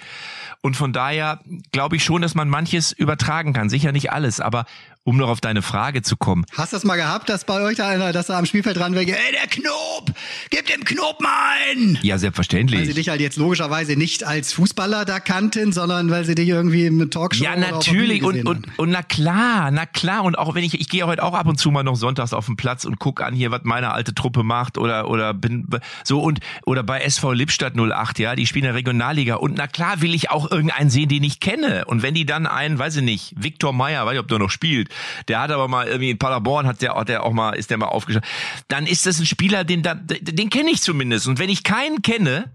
[0.62, 3.70] Und von daher glaube ich schon, dass man manches übertragen kann.
[3.70, 4.66] Sicher nicht alles, aber
[5.04, 6.46] um noch auf deine Frage zu kommen.
[6.56, 8.94] Hast du das mal gehabt, dass bei euch da einer, dass da am Spielfeld dran
[8.94, 10.12] wäre, ey, der Knob,
[10.50, 11.30] gib dem Knob mal
[11.72, 11.98] ein!
[12.02, 12.80] Ja, selbstverständlich.
[12.80, 16.50] Weil sie dich halt jetzt logischerweise nicht als Fußballer da kannten, sondern weil sie dich
[16.50, 20.64] irgendwie im Talkshow Ja, natürlich und, und, und na klar, na klar und auch wenn
[20.64, 23.00] ich, ich gehe heute auch ab und zu mal noch sonntags auf den Platz und
[23.00, 25.68] guck an hier, was meine alte Truppe macht oder, oder bin,
[26.04, 29.68] so und, oder bei SV Lippstadt 08, ja, die spielen in der Regionalliga und na
[29.68, 32.98] klar will ich auch irgendeinen sehen, den ich kenne und wenn die dann einen, weiß
[32.98, 34.89] ich nicht, Viktor Meyer, weiß ich, ob der noch spielt,
[35.28, 37.78] der hat aber mal irgendwie in Paderborn hat der, hat der auch mal, ist der
[37.78, 38.24] mal aufgeschaut,
[38.68, 41.28] dann ist das ein Spieler, den, den kenne ich zumindest.
[41.28, 42.52] Und wenn ich keinen kenne,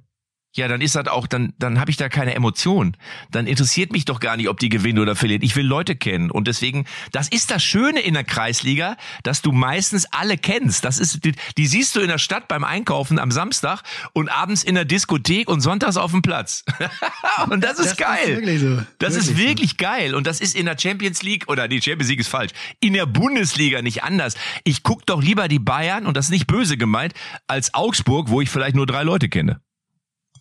[0.54, 2.96] ja, dann ist das auch, dann, dann habe ich da keine Emotion.
[3.30, 5.42] Dann interessiert mich doch gar nicht, ob die gewinnen oder verlieren.
[5.42, 6.30] Ich will Leute kennen.
[6.30, 10.84] Und deswegen, das ist das Schöne in der Kreisliga, dass du meistens alle kennst.
[10.84, 14.62] Das ist, die, die siehst du in der Stadt beim Einkaufen am Samstag und abends
[14.62, 16.64] in der Diskothek und sonntags auf dem Platz.
[17.50, 18.28] und das ist Das geil.
[18.28, 18.82] ist wirklich so.
[18.98, 19.48] Das ist Wirklich so.
[19.48, 20.14] wirklich geil.
[20.14, 23.06] Und das ist in der Champions League, oder die Champions League ist falsch, in der
[23.06, 24.34] Bundesliga nicht anders.
[24.62, 27.12] Ich guck doch lieber die Bayern, und das ist nicht böse gemeint,
[27.48, 29.60] als Augsburg, wo ich vielleicht nur drei Leute kenne.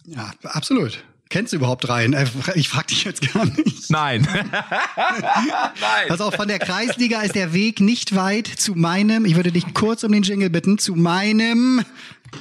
[0.05, 1.03] Ja, absolut.
[1.29, 2.13] Kennst du überhaupt rein?
[2.13, 3.89] Äh, Ich frag dich jetzt gar nicht.
[3.89, 4.27] Nein.
[4.95, 6.07] Nein.
[6.07, 9.73] Pass auf, von der Kreisliga ist der Weg nicht weit zu meinem, ich würde dich
[9.73, 11.83] kurz um den Jingle bitten, zu meinem,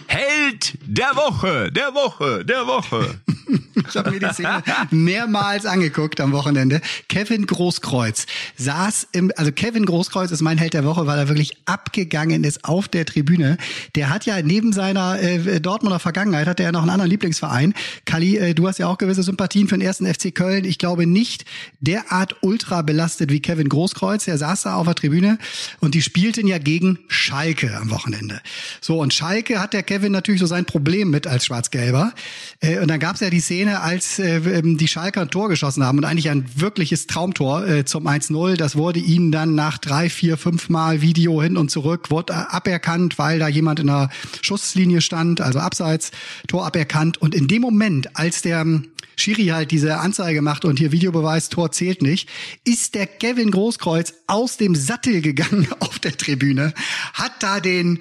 [0.06, 3.20] Held der Woche, der Woche, der Woche.
[3.88, 8.26] ich habe mir die Szene mehrmals angeguckt am Wochenende, Kevin Großkreuz
[8.56, 12.64] saß im, also Kevin Großkreuz ist mein Held der Woche, weil er wirklich abgegangen ist
[12.64, 13.56] auf der Tribüne.
[13.94, 17.74] Der hat ja neben seiner äh, Dortmunder Vergangenheit, hat er ja noch einen anderen Lieblingsverein.
[18.04, 20.64] Kali, äh, du hast ja auch gewisse Sympathien für den ersten FC Köln.
[20.64, 21.44] Ich glaube nicht
[21.80, 24.24] derart ultra belastet wie Kevin Großkreuz.
[24.24, 25.38] Der saß da auf der Tribüne
[25.80, 28.40] und die spielten ja gegen Schalke am Wochenende.
[28.80, 32.12] So, und Schalke hat der Kevin natürlich so sein Problem mit als Schwarz-Gelber.
[32.60, 35.48] Äh, und dann gab es ja die Szene, als äh, ähm, die Schalker ein Tor
[35.48, 38.56] geschossen haben und eigentlich ein wirkliches Traumtor äh, zum 1-0.
[38.56, 43.18] Das wurde ihnen dann nach drei, vier, fünf Mal Video hin und zurück, wurde aberkannt,
[43.18, 46.10] weil da jemand in der Schusslinie stand, also abseits,
[46.48, 47.18] Tor aberkannt.
[47.18, 51.48] Und in dem Moment, als der ähm, Schiri halt diese Anzeige macht und hier Videobeweis,
[51.48, 52.28] Tor zählt nicht,
[52.64, 56.72] ist der Kevin Großkreuz aus dem Sattel gegangen auf der Tribüne,
[57.14, 58.00] hat da den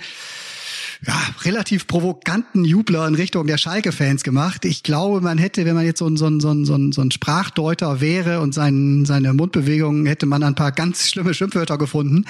[1.06, 4.66] ja, relativ provokanten Jubler in Richtung der Schalke-Fans gemacht.
[4.66, 7.10] Ich glaube, man hätte, wenn man jetzt so ein, so ein, so ein, so ein,
[7.10, 12.26] Sprachdeuter wäre und sein, seine Mundbewegungen, hätte man ein paar ganz schlimme Schimpfwörter gefunden.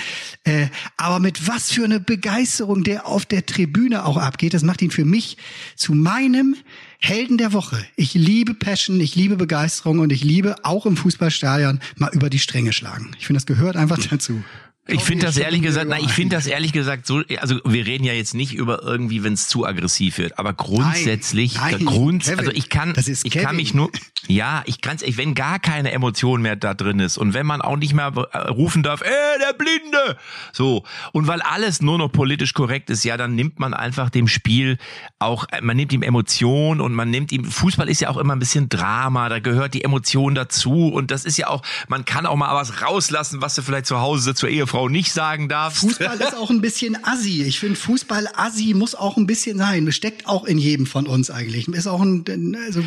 [0.46, 4.82] Äh, aber mit was für eine Begeisterung der auf der Tribüne auch abgeht, das macht
[4.82, 5.36] ihn für mich
[5.76, 6.56] zu meinem
[7.00, 7.86] Helden der Woche.
[7.98, 12.40] Ich liebe Passion, ich liebe Begeisterung und ich liebe auch im Fußballstadion mal über die
[12.40, 13.12] Stränge schlagen.
[13.20, 14.42] Ich finde, das gehört einfach dazu.
[14.88, 18.04] Ich finde das ehrlich gesagt, nein, ich finde das ehrlich gesagt so, also wir reden
[18.04, 22.24] ja jetzt nicht über irgendwie, wenn es zu aggressiv wird, aber grundsätzlich, Nein, nein, Grund,
[22.24, 23.92] Kevin, also ich kann, ich kann mich nur,
[24.28, 27.62] ja, ich kann's, ich, wenn gar keine Emotion mehr da drin ist und wenn man
[27.62, 29.06] auch nicht mehr äh, rufen darf, äh,
[29.40, 30.18] der Blinde,
[30.52, 30.84] so.
[31.12, 34.80] Und weil alles nur noch politisch korrekt ist, ja, dann nimmt man einfach dem Spiel
[35.20, 38.36] auch, äh, man nimmt ihm Emotion und man nimmt ihm, Fußball ist ja auch immer
[38.36, 42.26] ein bisschen Drama, da gehört die Emotion dazu und das ist ja auch, man kann
[42.26, 45.82] auch mal was rauslassen, was du vielleicht zu Hause zur Ehefrau nicht sagen darfst.
[45.82, 47.44] Fußball ist auch ein bisschen assi.
[47.44, 49.92] Ich finde, Fußball assi muss auch ein bisschen sein.
[49.92, 51.68] Steckt auch in jedem von uns eigentlich.
[51.68, 52.82] Ist auch ein, also,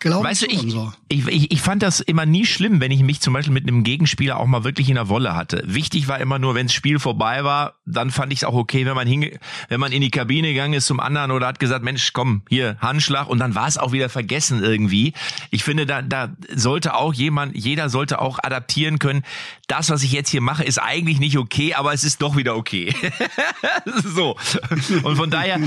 [0.00, 0.92] glaube Weißt du, ich, so.
[1.08, 3.84] ich, ich, ich fand das immer nie schlimm, wenn ich mich zum Beispiel mit einem
[3.84, 5.62] Gegenspieler auch mal wirklich in der Wolle hatte.
[5.66, 8.86] Wichtig war immer nur, wenn das Spiel vorbei war, dann fand ich es auch okay,
[8.86, 11.84] wenn man hinge wenn man in die Kabine gegangen ist zum anderen oder hat gesagt,
[11.84, 15.12] Mensch, komm, hier, Handschlag und dann war es auch wieder vergessen irgendwie.
[15.50, 19.22] Ich finde, da, da sollte auch jemand, jeder sollte auch adaptieren können.
[19.68, 22.56] Das, was ich jetzt hier mache, ist eigentlich nicht okay, aber es ist doch wieder
[22.56, 22.94] okay.
[24.04, 24.36] so.
[25.02, 25.60] Und von daher,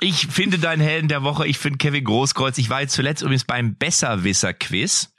[0.00, 2.58] ich finde deinen Helden der Woche, ich finde Kevin Großkreuz.
[2.58, 5.10] Ich war jetzt zuletzt übrigens beim Besserwisser-Quiz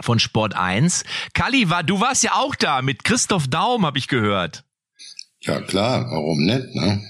[0.00, 1.04] von Sport 1.
[1.32, 4.64] Kalli, war, du warst ja auch da mit Christoph Daum, habe ich gehört.
[5.40, 7.02] Ja, klar, warum nicht, ne?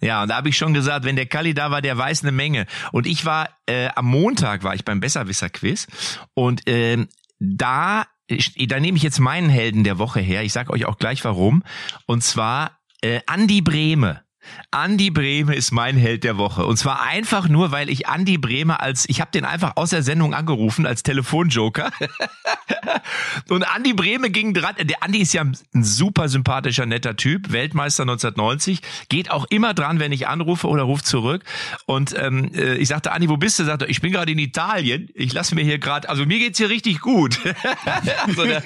[0.00, 2.32] Ja, und da habe ich schon gesagt, wenn der Kalli da war, der weiß eine
[2.32, 2.66] Menge.
[2.90, 5.86] Und ich war, äh, am Montag war ich beim Besserwisser-Quiz
[6.34, 10.42] und ähm, da, da nehme ich jetzt meinen Helden der Woche her.
[10.42, 11.62] Ich sage euch auch gleich warum.
[12.06, 14.22] Und zwar äh, Andi Brehme.
[14.70, 16.66] Andi Brehme ist mein Held der Woche.
[16.66, 20.02] Und zwar einfach nur, weil ich Andi Brehme als, ich habe den einfach aus der
[20.02, 21.90] Sendung angerufen als Telefonjoker.
[23.48, 24.74] Und Andi Brehme ging dran.
[24.78, 30.00] Der Andi ist ja ein super sympathischer, netter Typ, Weltmeister 1990, geht auch immer dran,
[30.00, 31.42] wenn ich anrufe oder ruft zurück.
[31.86, 33.64] Und ähm, äh, ich sagte, Andi, wo bist du?
[33.64, 35.08] Sagte, ich bin gerade in Italien.
[35.14, 37.38] Ich lasse mir hier gerade, also mir geht's hier richtig gut.
[38.26, 38.62] also, der,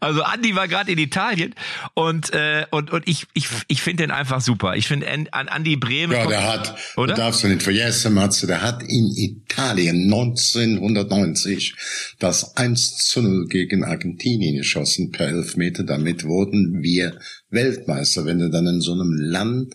[0.00, 1.54] also Andi war gerade in Italien
[1.94, 4.76] und äh, und und ich ich ich finde den einfach super.
[4.76, 6.12] Ich finde an Andi Bremen.
[6.12, 7.14] Ja, der hat, oder?
[7.14, 11.74] darfst du nicht vergessen, Matze, der hat in Italien 1990
[12.18, 15.84] das 1 zu 0 gegen Argentinien geschossen per Elfmeter.
[15.84, 17.18] Damit wurden wir
[17.50, 18.24] Weltmeister.
[18.24, 19.74] Wenn du dann in so einem Land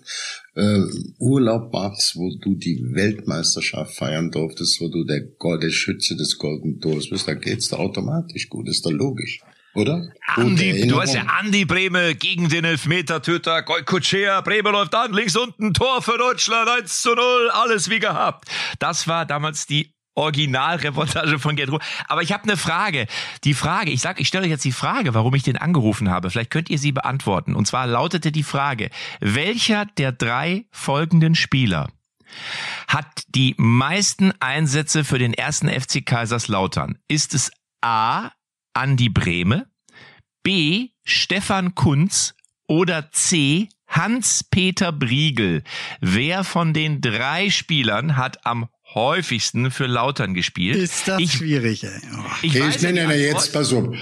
[0.55, 0.81] äh,
[1.19, 6.79] Urlaub machst, wo du die Weltmeisterschaft feiern durftest, wo du der, der Schütze des Golden
[6.79, 9.39] Tors bist, da geht's da automatisch gut, ist doch logisch.
[9.75, 10.07] Oder?
[10.35, 14.41] Andi, du hast ja Andi Breme gegen den Elfmeter-Töter Goikutschea.
[14.41, 18.47] Breme läuft an, links unten, Tor für Deutschland, 1 zu 0, alles wie gehabt.
[18.77, 21.79] Das war damals die Originalreportage von Gerd Ruhr.
[22.07, 23.07] Aber ich habe eine Frage.
[23.43, 26.29] Die Frage, ich sag, ich stelle euch jetzt die Frage, warum ich den angerufen habe.
[26.29, 27.55] Vielleicht könnt ihr sie beantworten.
[27.55, 31.89] Und zwar lautete die Frage, welcher der drei folgenden Spieler
[32.87, 36.99] hat die meisten Einsätze für den ersten FC Kaiserslautern?
[37.07, 38.31] Ist es A.
[38.73, 39.67] Andi Brehme,
[40.43, 40.89] B.
[41.03, 42.33] Stefan Kunz
[42.67, 43.69] oder C.
[43.87, 45.63] Hans-Peter Briegel.
[46.01, 50.75] Wer von den drei Spielern hat am häufigsten für Lautern gespielt.
[50.75, 51.91] Ist das ich, schwierig, ey.
[52.15, 52.23] Oh.
[52.41, 53.95] Ich, ich nenne ja jetzt, pass auf.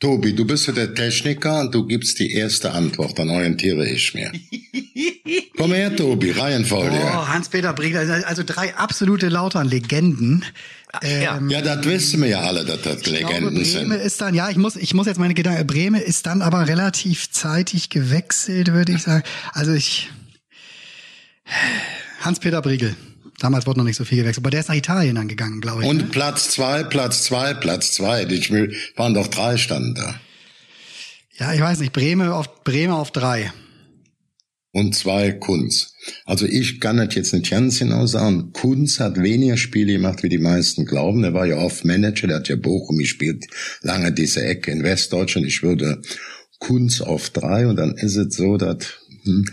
[0.00, 4.14] Tobi, du bist ja der Techniker und du gibst die erste Antwort, dann orientiere ich
[4.14, 4.30] mir.
[5.56, 6.96] Komm her, Tobi, Reihenfolge.
[7.02, 10.44] Oh, Hans-Peter Briegel, also drei absolute Lautern-Legenden.
[11.02, 13.88] Ähm, ja, das wissen wir ja alle, dass das Legenden glaube, sind.
[13.88, 16.66] Breme ist dann, ja, ich muss, ich muss jetzt meine Gedanken, Breme ist dann aber
[16.66, 19.22] relativ zeitig gewechselt, würde ich sagen.
[19.52, 20.10] Also ich,
[22.20, 22.96] Hans-Peter Briegel.
[23.38, 25.82] Damals wurde noch nicht so viel gewechselt, aber der ist nach Italien dann gegangen, glaube
[25.82, 25.88] ich.
[25.88, 26.04] Und ne?
[26.04, 28.24] Platz zwei, Platz zwei, Platz zwei.
[28.24, 28.40] Die
[28.96, 30.14] waren doch drei standen da.
[31.38, 31.92] Ja, ich weiß nicht.
[31.92, 33.52] Breme auf, Breme auf drei.
[34.72, 35.94] Und zwei Kunz.
[36.26, 38.52] Also ich kann das jetzt nicht ganz genau sagen.
[38.52, 41.24] Kunz hat weniger Spiele gemacht, wie die meisten glauben.
[41.24, 43.46] Er war ja oft Manager, der hat ja Bochum gespielt,
[43.82, 45.46] lange diese Ecke in Westdeutschland.
[45.46, 46.02] Ich würde
[46.58, 48.78] Kunz auf drei und dann ist es so, dass
[49.24, 49.46] hm,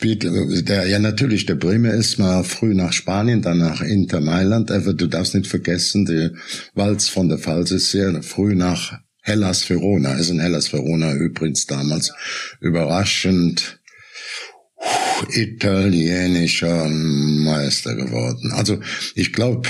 [0.00, 4.94] der, ja, natürlich, der Bremer ist mal früh nach Spanien, dann nach Inter Mailand, aber
[4.94, 6.32] du darfst nicht vergessen, der
[6.74, 11.66] Walz von der Pfalz ist sehr früh nach Hellas Verona, ist in Hellas Verona übrigens
[11.66, 12.12] damals
[12.60, 13.77] überraschend
[15.30, 18.52] italienischer Meister geworden.
[18.52, 18.80] Also
[19.14, 19.68] ich glaube,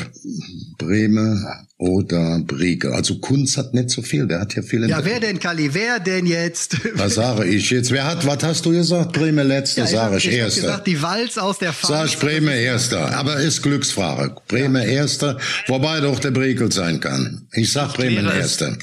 [0.77, 1.47] Bremen
[1.79, 2.93] oder Briege.
[2.93, 4.89] Also Kunz hat nicht so viel, der hat ja viel.
[4.89, 5.73] Ja, wer denn, Kali?
[5.73, 6.77] Wer denn jetzt?
[6.95, 7.91] Was sage ich jetzt?
[7.93, 9.13] Wer hat, was hast du gesagt?
[9.13, 10.59] Bremen letzter, ja, sage ich, ich erster.
[10.59, 11.89] Ich gesagt, die Walz aus der Pfalz.
[11.89, 14.35] Sag ich Bremen erster, aber ist Glücksfrage.
[14.49, 14.89] Bremen ja.
[14.89, 17.47] erster, wobei doch der Briegel sein kann.
[17.53, 18.77] Ich sag Bremen erster.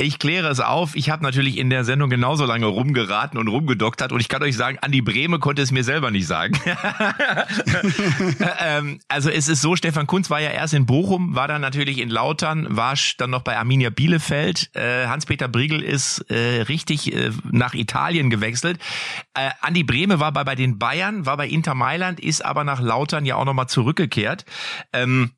[0.00, 0.96] Ich kläre es auf.
[0.96, 4.56] Ich habe natürlich in der Sendung genauso lange rumgeraten und rumgedoktert und ich kann euch
[4.56, 6.58] sagen, Andi Breme konnte es mir selber nicht sagen.
[8.60, 11.98] ähm, also es ist so, Stefan Kunz war ja erst in Bochum, war dann natürlich
[11.98, 14.74] in Lautern, war dann noch bei Arminia Bielefeld.
[14.74, 18.80] Äh, Hans-Peter Briegel ist äh, richtig äh, nach Italien gewechselt.
[19.34, 22.80] Äh, Andi Breme war bei, bei den Bayern, war bei Inter Mailand, ist aber nach
[22.80, 24.46] Lautern ja auch nochmal zurückgekehrt.
[24.94, 25.32] Ähm,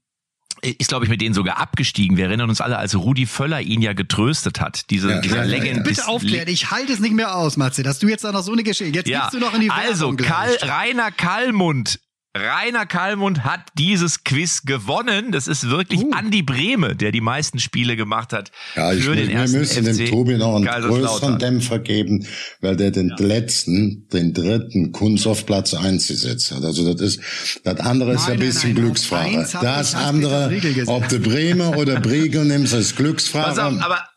[0.63, 2.17] ist, glaube ich, mit denen sogar abgestiegen.
[2.17, 4.91] Wir erinnern uns alle, als Rudi Völler ihn ja getröstet hat.
[4.91, 5.79] Diese, ja, diese ja, Legend.
[5.79, 5.83] Ja.
[5.83, 8.53] Bitte aufklären, ich halte es nicht mehr aus, Matze, dass du jetzt da noch so
[8.53, 8.95] eine Geschichte.
[8.97, 9.23] Jetzt ja.
[9.23, 11.99] gibst du noch in die Also, Karl, Rainer Kallmund
[12.35, 15.33] Rainer Kallmund hat dieses Quiz gewonnen.
[15.33, 16.13] Das ist wirklich uh.
[16.13, 18.51] Andi Brehme, der die meisten Spiele gemacht hat.
[18.75, 22.27] Ja, ich für den wir müssen FC dem Tobi noch einen größeren Dämpfer geben,
[22.63, 23.17] weil der den ja.
[23.27, 26.65] letzten, den dritten Kunst auf Platz eins gesetzt hat.
[26.65, 27.21] Also das ist,
[27.65, 29.49] das andere ist nein, ein bisschen nein, Glücksfrage.
[29.61, 30.51] Das andere,
[30.87, 33.57] ob du Bremer oder Briegel nimmst, ist Glücksfrage.
[33.57, 34.12] Pass auf, aber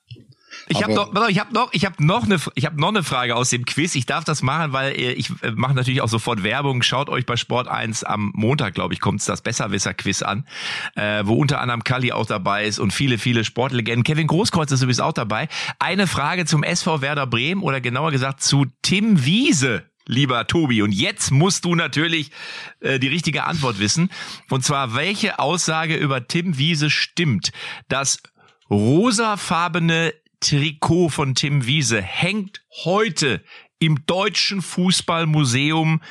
[0.67, 3.35] ich habe noch, ich habe noch, ich habe noch eine, ich habe noch eine Frage
[3.35, 3.95] aus dem Quiz.
[3.95, 6.81] Ich darf das machen, weil äh, ich äh, mache natürlich auch sofort Werbung.
[6.81, 10.47] Schaut euch bei Sport 1 am Montag, glaube ich, kommt das Besserwisser-Quiz an,
[10.95, 14.03] äh, wo unter anderem Kali auch dabei ist und viele, viele Sportlegenden.
[14.03, 15.47] Kevin Großkreuz ist übrigens auch dabei.
[15.79, 20.83] Eine Frage zum SV Werder Bremen oder genauer gesagt zu Tim Wiese lieber Tobi.
[20.83, 22.31] Und jetzt musst du natürlich
[22.79, 24.09] äh, die richtige Antwort wissen.
[24.49, 27.51] Und zwar, welche Aussage über Tim Wiese stimmt?
[27.87, 28.21] Das
[28.69, 30.13] rosafarbene
[30.45, 33.43] Trikot von Tim Wiese hängt heute
[33.79, 36.03] im Deutschen Fußballmuseum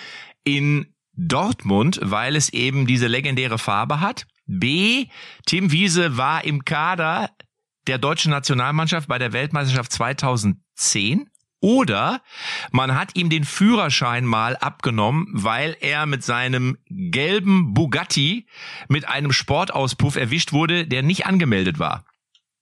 [0.42, 4.26] in Dortmund, weil es eben diese legendäre Farbe hat.
[4.46, 5.06] B.
[5.46, 7.30] Tim Wiese war im Kader
[7.86, 11.30] der deutschen Nationalmannschaft bei der Weltmeisterschaft 2010.
[11.60, 12.20] Oder
[12.72, 18.48] man hat ihm den Führerschein mal abgenommen, weil er mit seinem gelben Bugatti
[18.88, 22.04] mit einem Sportauspuff erwischt wurde, der nicht angemeldet war.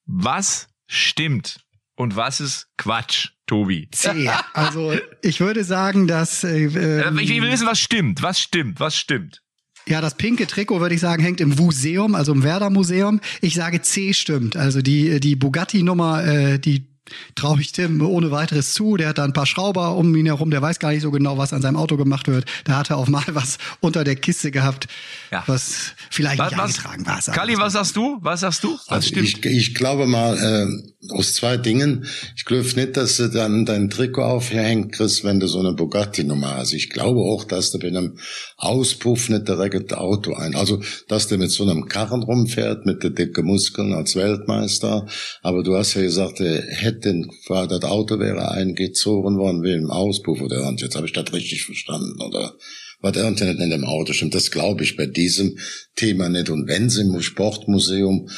[0.04, 1.61] Was stimmt?
[2.02, 3.88] Und was ist Quatsch, Tobi?
[3.92, 4.28] C.
[4.54, 6.42] Also ich würde sagen, dass.
[6.42, 8.22] Äh, ähm, ich will wissen, was stimmt.
[8.22, 8.80] Was stimmt?
[8.80, 9.40] Was stimmt?
[9.86, 13.20] Ja, das pinke Trikot, würde ich sagen, hängt im Museum, also im Werder Museum.
[13.40, 14.56] Ich sage C stimmt.
[14.56, 16.91] Also die, die Bugatti-Nummer, äh, die
[17.34, 18.96] traue ich Tim ohne weiteres zu.
[18.96, 21.38] Der hat da ein paar Schrauber um ihn herum, der weiß gar nicht so genau,
[21.38, 22.44] was an seinem Auto gemacht wird.
[22.64, 24.86] Da hat er auch mal was unter der Kiste gehabt,
[25.30, 25.42] Ja.
[25.46, 27.34] was vielleicht Was, nicht was, eingetragen war.
[27.34, 28.18] Kali, was sagst du?
[28.22, 28.74] Was sagst du?
[28.74, 29.28] Was Also stimmt?
[29.28, 32.06] ich, ich glaube mal, äh, aus zwei Dingen.
[32.36, 36.56] Ich glaube nicht, dass du dann dein Trikot aufhängt, Chris, wenn du so eine Bugatti-Nummer
[36.58, 36.72] hast.
[36.74, 38.18] Ich glaube auch, dass du bei einem
[38.56, 43.02] Auspuff nicht direkt das Auto ein, also, dass du mit so einem Karren rumfährt, mit
[43.02, 45.06] den dicken Muskeln als Weltmeister.
[45.42, 47.01] Aber du hast ja gesagt, er hätte,
[47.48, 51.32] war, das Auto wäre eingezogen worden wie im Auspuff oder und jetzt habe ich das
[51.32, 52.54] richtig verstanden, oder?
[53.02, 54.34] was irgendein in dem Auto stimmt.
[54.34, 55.58] Das glaube ich bei diesem
[55.96, 56.48] Thema nicht.
[56.48, 58.30] Und wenn sie im Sportmuseum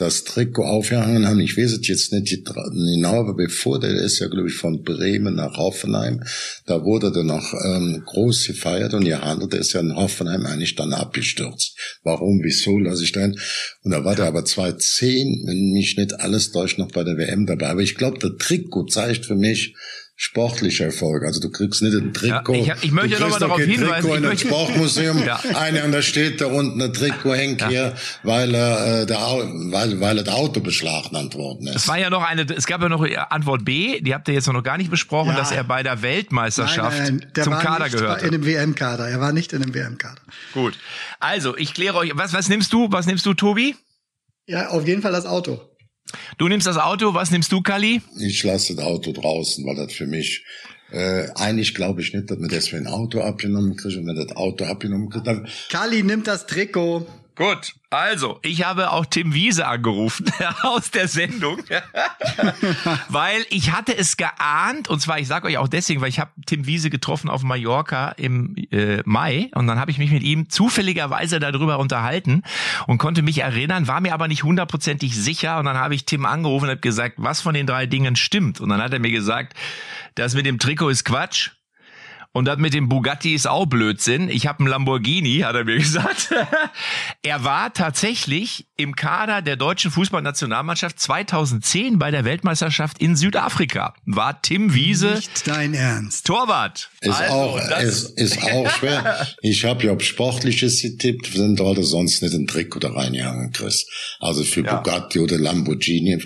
[0.00, 4.28] das Trikot aufgehangen haben, ich weiß es jetzt nicht genau, aber bevor, der ist ja,
[4.28, 6.22] glaube ich, von Bremen nach Hoffenheim,
[6.66, 10.46] da wurde der noch ähm, groß gefeiert und ihr handelt, der ist ja in Hoffenheim
[10.46, 11.76] eigentlich dann abgestürzt.
[12.02, 13.36] Warum, wieso, lasse ich dann.
[13.82, 17.46] Und da war der aber 2010, wenn mich nicht alles täuscht, noch bei der WM
[17.46, 17.68] dabei.
[17.68, 19.74] Aber ich glaube, der Trikot zeigt für mich,
[20.22, 21.24] sportlicher Erfolg.
[21.24, 22.52] Also du kriegst nicht ein Trikot.
[22.54, 24.38] Ja, ich- ich möchte du noch mal kriegst darauf kein hinweisen, Trikot ich in einem
[24.38, 25.22] Sportmuseum.
[25.26, 25.40] Ja.
[25.56, 29.98] Einer und da steht da unten ein Trikot hängt hier, weil er äh, der, weil,
[29.98, 31.76] weil das Auto beschlagnahmt worden ist.
[31.76, 34.46] Es war ja noch eine, es gab ja noch Antwort B, die habt ihr jetzt
[34.46, 35.36] noch gar nicht besprochen, Ja.
[35.38, 38.26] dass er bei der Weltmeisterschaft Nein, nein, der zum war Kader nicht gehörte.
[38.26, 39.08] in dem WM-Kader.
[39.08, 40.20] Er war nicht in dem WM-Kader.
[40.52, 40.74] Gut.
[41.18, 42.88] Also, ich kläre euch, was, was nimmst du?
[42.90, 43.74] Was nimmst du, Tobi?
[44.46, 45.62] Ja, auf jeden Fall das Auto.
[46.38, 48.00] Du nimmst das Auto, was nimmst du, Kali?
[48.18, 50.44] Ich lasse das Auto draußen, weil das für mich
[50.90, 53.96] äh, eigentlich glaube ich nicht, dass man das für ein Auto abgenommen kriegt.
[53.96, 57.06] Und wenn das Auto abgenommen kriegt, dann Kali nimmt das Trikot.
[57.40, 60.30] Gut, also, ich habe auch Tim Wiese angerufen
[60.62, 61.56] aus der Sendung,
[63.08, 66.32] weil ich hatte es geahnt, und zwar, ich sage euch auch deswegen, weil ich habe
[66.44, 70.50] Tim Wiese getroffen auf Mallorca im äh, Mai und dann habe ich mich mit ihm
[70.50, 72.42] zufälligerweise darüber unterhalten
[72.86, 76.26] und konnte mich erinnern, war mir aber nicht hundertprozentig sicher und dann habe ich Tim
[76.26, 79.12] angerufen und habe gesagt, was von den drei Dingen stimmt und dann hat er mir
[79.12, 79.54] gesagt,
[80.14, 81.52] das mit dem Trikot ist Quatsch.
[82.32, 84.28] Und das mit dem Bugatti ist auch Blödsinn.
[84.28, 86.32] Ich habe einen Lamborghini, hat er mir gesagt.
[87.22, 93.94] er war tatsächlich im Kader der deutschen Fußballnationalmannschaft 2010 bei der Weltmeisterschaft in Südafrika.
[94.06, 96.26] War Tim Wiese Nicht dein Ernst.
[96.26, 96.90] Torwart.
[97.00, 99.26] ist Also, auch das- ist, ist auch schwer.
[99.42, 103.86] Ich habe ja ob Sportliches getippt, sind Leute sonst nicht ein Trikot da reingehangen, Chris.
[104.20, 104.76] Also für Ja.
[104.76, 106.16] Bugatti oder Lamborghini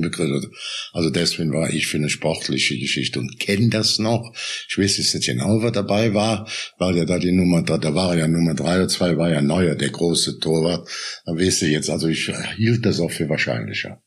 [0.00, 0.46] Begriff.
[0.92, 4.32] Also deswegen war ich für eine sportliche Geschichte und kenne das noch.
[4.68, 6.48] Ich weiß jetzt nicht genau, wer dabei war,
[6.78, 9.42] weil ja da die Nummer, da, da war ja Nummer drei oder zwei, war ja
[9.42, 10.88] neuer, der große Torwart.
[11.24, 14.00] Da weißt du jetzt, also ich hielt das auch für wahrscheinlicher.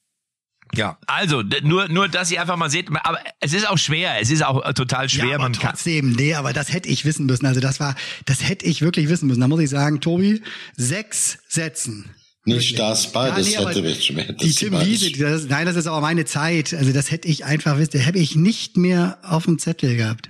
[0.74, 2.90] Ja, also nur nur, dass ihr einfach mal seht.
[3.04, 4.16] Aber es ist auch schwer.
[4.20, 5.26] Es ist auch äh, total schwer.
[5.28, 5.72] ja, aber Man kann.
[5.72, 7.46] trotzdem, nee, aber das hätte ich wissen müssen.
[7.46, 9.42] Also das war, das hätte ich wirklich wissen müssen.
[9.42, 10.42] Da muss ich sagen, Tobi,
[10.76, 12.10] sechs Sätzen.
[12.46, 15.88] Nicht das, beides Ja, nee, hätte ich hätte Die Tim Wiese, das, nein, das ist
[15.88, 16.76] aber meine Zeit.
[16.76, 20.30] Also das hätte ich einfach wissen, das hätte ich nicht mehr auf dem Zettel gehabt.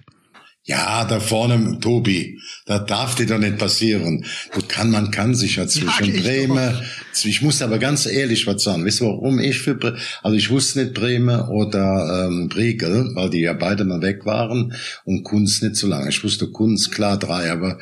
[0.68, 4.26] Ja, da vorne, Tobi, das darf dir doch nicht passieren.
[4.52, 6.82] Du kann, man kann sich ja zwischen Bremen,
[7.24, 8.84] ich muss aber ganz ehrlich was sagen.
[8.84, 13.30] Weißt du, warum ich für, Bre also ich wusste nicht Bremen oder ähm, Bregel, weil
[13.30, 16.10] die ja beide mal weg waren und Kunst nicht so lange.
[16.10, 17.78] Ich wusste Kunst, klar drei, aber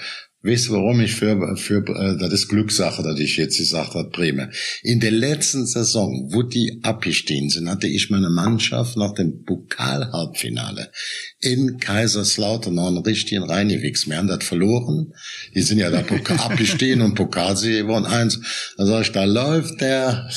[0.45, 4.51] Du, warum ich für, für äh, das ist Glückssache, dass ich jetzt gesagt habe, Bremen.
[4.81, 10.91] In der letzten Saison, wo die abgestiegen sind, hatte ich meine Mannschaft nach dem Pokal-Halbfinale
[11.39, 14.09] in Kaiserslautern noch einen richtigen reingewichst.
[14.09, 15.13] Wir haben das verloren.
[15.55, 18.05] Die sind ja da Pokal abgestiegen und Pokalsieger geworden.
[18.05, 18.73] Eins.
[18.75, 20.29] Da sag ich, da läuft der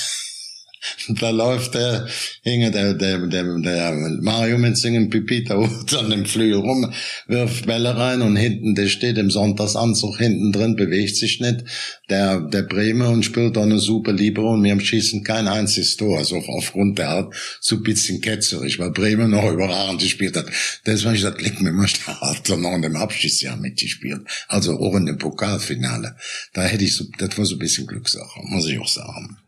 [1.08, 2.06] da läuft der,
[2.42, 5.54] hinge der, der, der, der Mario mit singen Pipita
[5.98, 6.92] an dem Flügel rum,
[7.26, 11.64] wirft Bälle rein und hinten, der steht im Sonntagsanzug hinten drin, bewegt sich nicht,
[12.08, 15.96] der, der Bremer und spielt da eine super Libero und wir haben schießen kein einziges
[15.96, 20.46] Tor, also aufgrund der Art so ein bisschen ketzerig, weil Bremer noch überragend gespielt hat.
[20.84, 24.22] Deswegen ich gesagt, leck mir mal hat er noch in dem Abschiedsjahr mitgespielt.
[24.48, 26.16] Also auch in dem Pokalfinale.
[26.52, 29.38] Da hätte ich so, das war so ein bisschen Glückssache, muss ich auch sagen.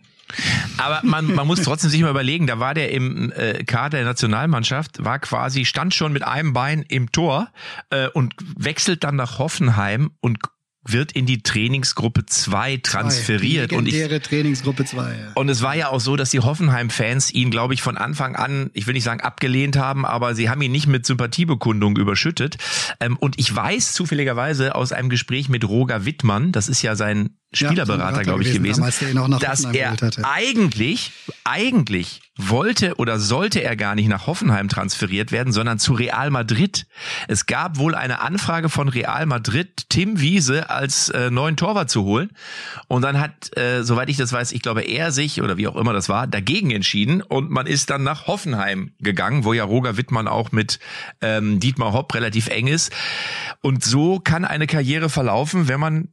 [0.76, 4.07] Aber man, man muss trotzdem sich mal überlegen, da war der im äh, Kader der
[4.07, 7.49] Nationalmannschaft, war quasi, stand schon mit einem Bein im Tor
[7.91, 10.39] äh, und wechselt dann nach Hoffenheim und
[10.93, 13.72] wird in die Trainingsgruppe 2 transferiert.
[13.72, 14.99] Die Und ich, legendäre Trainingsgruppe 2.
[14.99, 15.33] Ja.
[15.35, 18.70] und es war ja auch so, dass die Hoffenheim-Fans ihn, glaube ich, von Anfang an,
[18.72, 22.57] ich will nicht sagen abgelehnt haben, aber sie haben ihn nicht mit Sympathiebekundung überschüttet.
[23.01, 27.37] Ähm, und ich weiß zufälligerweise aus einem Gespräch mit Roger Wittmann, das ist ja sein
[27.53, 31.12] Spielerberater, glaube ich, gewesen, damals, dass er eigentlich,
[31.44, 36.86] eigentlich wollte oder sollte er gar nicht nach Hoffenheim transferiert werden, sondern zu Real Madrid.
[37.26, 42.05] Es gab wohl eine Anfrage von Real Madrid, Tim Wiese als äh, neuen Torwart zu
[42.05, 42.30] holen.
[42.86, 45.76] Und dann hat, äh, soweit ich das weiß, ich glaube, er sich oder wie auch
[45.76, 47.22] immer das war, dagegen entschieden.
[47.22, 50.78] Und man ist dann nach Hoffenheim gegangen, wo ja Roger Wittmann auch mit
[51.20, 52.92] ähm, Dietmar Hopp relativ eng ist.
[53.62, 56.09] Und so kann eine Karriere verlaufen, wenn man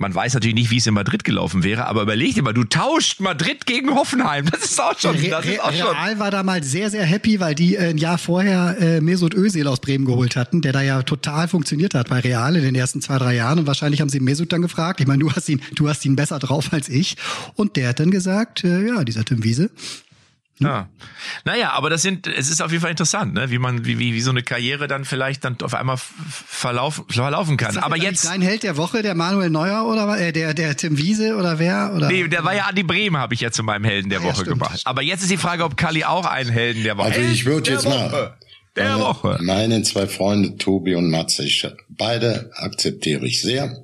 [0.00, 2.64] man weiß natürlich nicht, wie es in Madrid gelaufen wäre, aber überleg dir mal, du
[2.64, 4.46] tauscht Madrid gegen Hoffenheim.
[4.50, 5.14] Das ist auch schon.
[5.30, 5.88] Das ist auch schon.
[5.88, 9.66] Real war damals sehr, sehr happy, weil die äh, ein Jahr vorher äh, Mesut Özil
[9.66, 13.02] aus Bremen geholt hatten, der da ja total funktioniert hat bei Real in den ersten
[13.02, 13.58] zwei, drei Jahren.
[13.58, 15.00] Und wahrscheinlich haben sie Mesut dann gefragt.
[15.00, 17.16] Ich meine, du hast ihn, du hast ihn besser drauf als ich.
[17.54, 19.70] Und der hat dann gesagt, äh, ja, dieser Tim Wiese,
[20.60, 20.88] ja.
[21.44, 23.50] Naja, aber das sind, es ist auf jeden Fall interessant, ne?
[23.50, 27.56] wie man, wie, wie, wie so eine Karriere dann vielleicht dann auf einmal verlaufen, verlaufen
[27.56, 27.78] kann.
[27.78, 28.26] Aber jetzt.
[28.26, 31.92] Dein Held der Woche, der Manuel Neuer oder äh, der, der Tim Wiese oder wer?
[31.94, 32.08] Oder?
[32.08, 34.44] Nee, der war ja Adi Bremen, habe ich jetzt zu meinem Helden der ah, Woche
[34.44, 34.82] ja, gemacht.
[34.84, 37.70] Aber jetzt ist die Frage, ob Kali auch einen Helden der Woche Also ich würde
[37.70, 38.36] jetzt mal.
[38.76, 39.38] Der Woche.
[39.40, 43.82] Meine zwei Freunde, Tobi und Matze, ich, beide akzeptiere ich sehr.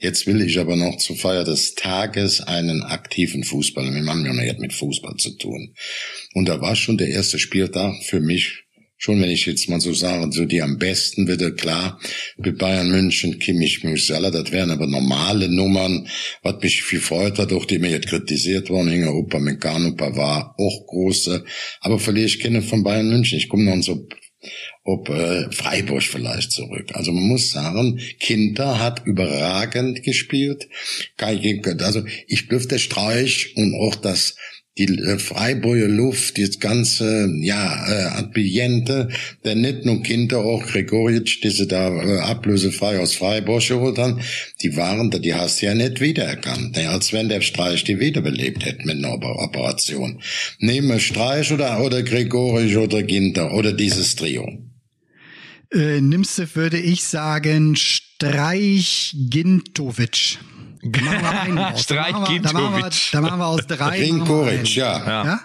[0.00, 3.92] Jetzt will ich aber noch zur Feier des Tages einen aktiven Fußballer.
[3.92, 5.74] Wir haben ja nicht mit Fußball zu tun.
[6.34, 8.66] Und da war schon der erste Spieltag für mich
[8.98, 12.00] schon, wenn ich jetzt mal so sage, so die am besten wieder klar,
[12.38, 16.08] mit Bayern München, Kimmich, Musiala, das wären aber normale Nummern,
[16.42, 20.86] was mich viel freut hat, auch die mir jetzt kritisiert worden, Hinge Upamecano, war auch
[20.86, 21.44] große,
[21.80, 23.38] aber verliere ich keine von Bayern München.
[23.38, 24.08] Ich komme noch so
[24.86, 26.90] ob äh, Freiburg vielleicht zurück.
[26.94, 30.68] Also man muss sagen, Kinder hat überragend gespielt.
[31.18, 34.36] Also ich der Streich und auch das
[34.78, 39.08] die äh, Freiburger Luft, das ganze, ja, äh, Ambiente,
[39.44, 44.20] der nicht nur Kinder, auch Gregoric, die sie da äh, ablösefrei aus Freiburg geholt haben,
[44.60, 46.90] die waren da, die hast du ja nicht wiedererkannt, ne?
[46.90, 50.20] als wenn der Streich die wiederbelebt hätte mit einer Operation.
[50.58, 54.65] Nehme Streich oder, oder Gregoric oder Ginter oder dieses Trio.
[55.72, 60.38] Äh, nimmst du, würde ich sagen, Streich Gintovic.
[61.76, 62.42] Streich Gintovic.
[62.42, 64.04] Da machen wir, da machen wir aus drei.
[64.04, 65.24] Ginkovic, ja.
[65.24, 65.40] ja.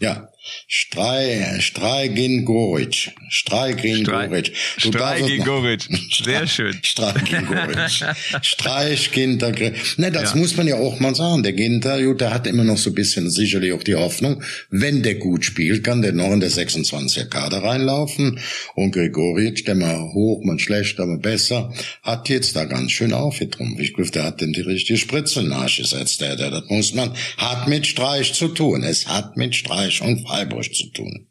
[0.00, 0.28] Ja.
[0.66, 3.12] Strei, Streigin Goric.
[3.28, 4.52] Streigin Goric.
[4.76, 5.82] Streigin Goric.
[6.10, 6.78] Sehr schön.
[6.82, 7.78] Streigin Goric.
[8.42, 9.52] Streich Ginter.
[9.96, 10.36] Ne, das ja.
[10.36, 11.42] muss man ja auch mal sagen.
[11.42, 15.02] Der Ginter, gut, der hat immer noch so ein bisschen sicherlich auch die Hoffnung, wenn
[15.02, 18.40] der gut spielt, kann der noch in der 26er Kader reinlaufen.
[18.74, 21.72] Und Gregoric, der mal hoch, mal schlecht, aber besser,
[22.02, 23.80] hat jetzt da ganz schön aufgetrumpft.
[23.80, 26.20] Ich glaube, der hat denn die richtige Spritze nachgesetzt.
[26.20, 28.82] Der, der, das muss man, hat mit Streich zu tun.
[28.82, 31.28] Es hat mit Streich und Freiburg zu tun.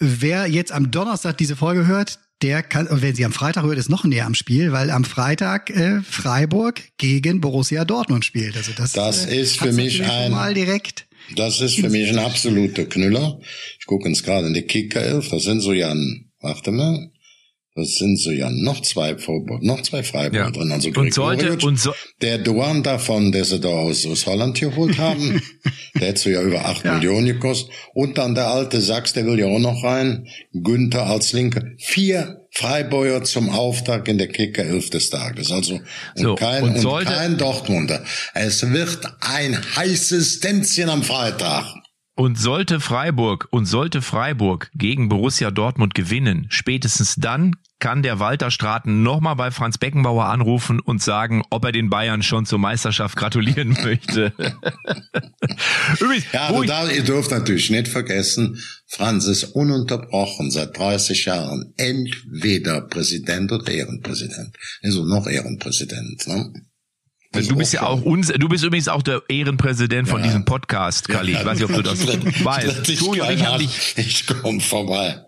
[0.00, 3.78] Wer jetzt am Donnerstag diese Folge hört, der kann, und wenn sie am Freitag hört,
[3.78, 8.56] ist noch näher am Spiel, weil am Freitag äh, Freiburg gegen Borussia Dortmund spielt.
[8.56, 11.08] Also das, das äh, ist für mich ein mal direkt.
[11.34, 13.40] Das ist für mich ein absoluter Knüller.
[13.78, 15.30] Ich gucke uns gerade in die Kicker 11.
[15.30, 17.10] Das sind so ja ein, warte mal,
[17.74, 20.50] das sind so ja noch zwei Vorburg, noch zwei Freiburg ja.
[20.50, 20.72] drin.
[20.72, 24.98] Also und sollte, und so der Duan davon, der sie da aus, aus Holland geholt
[24.98, 25.40] haben,
[25.94, 26.94] der hat so ja über acht ja.
[26.94, 27.72] Millionen gekostet.
[27.94, 30.26] Und dann der alte Sachs, der will ja auch noch rein.
[30.52, 31.62] Günther als Linker.
[31.78, 35.52] Vier Freiburger zum Auftakt in der Kicker 11 des Tages.
[35.52, 35.82] Also und
[36.16, 38.02] so, kein, und, und kein Dortmunder.
[38.34, 41.66] Es wird ein heißes Tänzchen am Freitag.
[42.18, 48.50] Und sollte Freiburg und sollte Freiburg gegen Borussia Dortmund gewinnen, spätestens dann kann der Walter
[48.50, 53.14] Straten nochmal bei Franz Beckenbauer anrufen und sagen, ob er den Bayern schon zur Meisterschaft
[53.14, 54.32] gratulieren möchte.
[56.00, 61.72] Übrigens, ja, also da, ihr dürft natürlich nicht vergessen, Franz ist ununterbrochen seit 30 Jahren
[61.76, 64.56] entweder Präsident oder Ehrenpräsident.
[64.82, 66.26] Also noch Ehrenpräsident.
[66.26, 66.52] Ne?
[67.32, 70.26] Du bist ja auch uns, du bist übrigens auch der Ehrenpräsident von ja.
[70.26, 71.32] diesem Podcast, Kali.
[71.32, 72.88] Ich weiß nicht, ob du das weißt.
[72.88, 75.22] Ich, ich, ich komme vorbei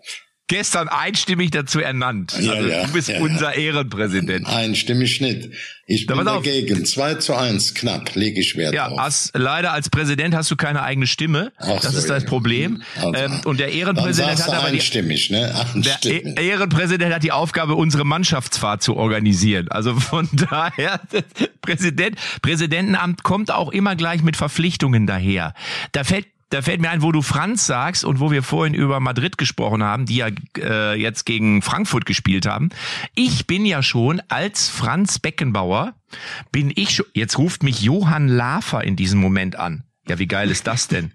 [0.51, 2.35] gestern einstimmig dazu ernannt.
[2.37, 4.45] Ja, also, ja, du bist ja, unser Ehrenpräsident.
[4.45, 5.49] Einstimmig nicht.
[5.87, 6.85] Ich bin dagegen.
[6.85, 8.91] 2 zu 1, knapp, lege ich Wert ja.
[8.97, 11.53] Hast, leider als Präsident hast du keine eigene Stimme.
[11.57, 12.83] Ach das so, ist das Problem.
[12.95, 15.55] Also, ähm, und der Ehrenpräsident hat aber einstimmig, die, ne?
[15.73, 16.35] Einstimmig.
[16.35, 19.69] Der Ehrenpräsident hat die Aufgabe, unsere Mannschaftsfahrt zu organisieren.
[19.69, 20.99] Also von daher,
[21.61, 25.53] Präsident, Präsidentenamt kommt auch immer gleich mit Verpflichtungen daher.
[25.93, 28.99] Da fällt da fällt mir ein, wo du Franz sagst und wo wir vorhin über
[28.99, 30.27] Madrid gesprochen haben, die ja
[30.57, 32.69] äh, jetzt gegen Frankfurt gespielt haben.
[33.15, 35.93] Ich bin ja schon als Franz Beckenbauer,
[36.51, 39.83] bin ich schon, jetzt ruft mich Johann Lafer in diesem Moment an.
[40.07, 41.11] Ja, wie geil ist das denn?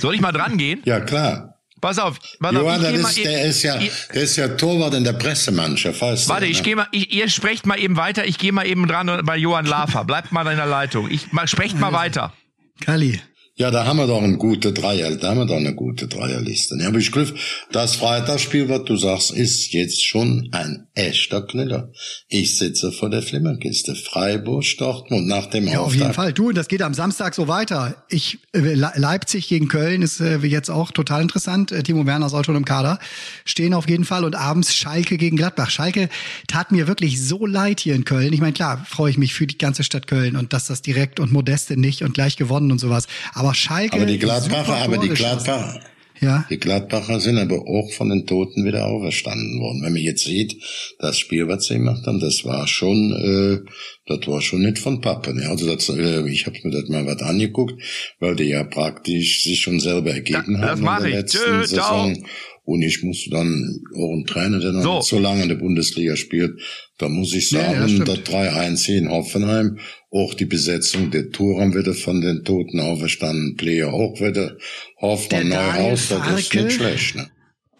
[0.00, 0.80] Soll ich mal dran gehen?
[0.84, 1.48] Ja, klar.
[1.80, 4.08] Pass auf, pass Johann, auf, ich das geh mal ist, eben- der ist ja, ich-
[4.14, 6.62] der ist ja Torwart in der Pressemannschaft, weißt Warte, du, ich ne?
[6.62, 9.66] gehe mal, ich, ihr sprecht mal eben weiter, ich gehe mal eben dran bei Johann
[9.66, 10.04] Lafer.
[10.04, 11.10] Bleibt mal in der Leitung.
[11.10, 12.32] Ich mal, sprecht mal weiter.
[12.80, 13.20] Kali.
[13.62, 16.76] Ja, da haben wir doch eine gute Dreier, da haben wir doch eine gute Dreierliste.
[16.80, 17.32] Ja, aber ich glaube,
[17.70, 21.92] das Freitagsspiel, was du sagst, ist jetzt schon ein echter Knüller.
[22.26, 23.94] Ich sitze vor der Flimmerkiste.
[23.94, 26.16] Freiburg, Dortmund nach dem Ja, auf jeden Auftakt.
[26.16, 26.32] Fall.
[26.32, 28.04] Du, und das geht am Samstag so weiter.
[28.08, 31.70] Ich, äh, Le- Leipzig gegen Köln ist äh, jetzt auch total interessant.
[31.70, 32.98] Äh, Timo Werner soll schon im Kader
[33.44, 34.24] stehen auf jeden Fall.
[34.24, 35.70] Und abends Schalke gegen Gladbach.
[35.70, 36.08] Schalke
[36.48, 38.32] tat mir wirklich so leid hier in Köln.
[38.32, 41.20] Ich meine, klar, freue ich mich für die ganze Stadt Köln und dass das direkt
[41.20, 43.06] und Modeste nicht und gleich gewonnen und sowas.
[43.34, 43.96] Aber Schalke.
[43.96, 45.08] Aber die Gladbacher, aber die.
[45.08, 45.80] Gladbacher,
[46.20, 46.46] Ja.
[46.50, 49.82] die Gladbacher sind aber auch von den Toten wieder auferstanden worden.
[49.82, 50.54] Wenn man jetzt sieht,
[51.00, 53.68] das Spiel, was sie gemacht haben, das war schon, äh,
[54.06, 55.40] das war schon nicht von Pappen.
[55.40, 57.74] Ja, also das, äh, ich habe mir das mal was angeguckt,
[58.20, 61.14] weil die ja praktisch sich schon selber ergeben Da- haben in der ich.
[61.14, 62.06] letzten Tschö, ciao.
[62.08, 62.26] Saison.
[62.64, 64.96] Und ich muss dann auch ein Trainer, der noch So.
[64.98, 66.60] nicht so lange in der Bundesliga spielt,
[67.02, 68.08] da muss ich Ja, ja, sagen, stimmt.
[68.08, 69.78] das 3-1 hier in Hoffenheim,
[70.10, 74.56] auch die Besetzung der Touren wieder von den Toten auferstanden, Player auch wieder,
[75.00, 77.16] Hoffmann, Neuhaus, das ist nicht schlecht.
[77.16, 77.28] Ne?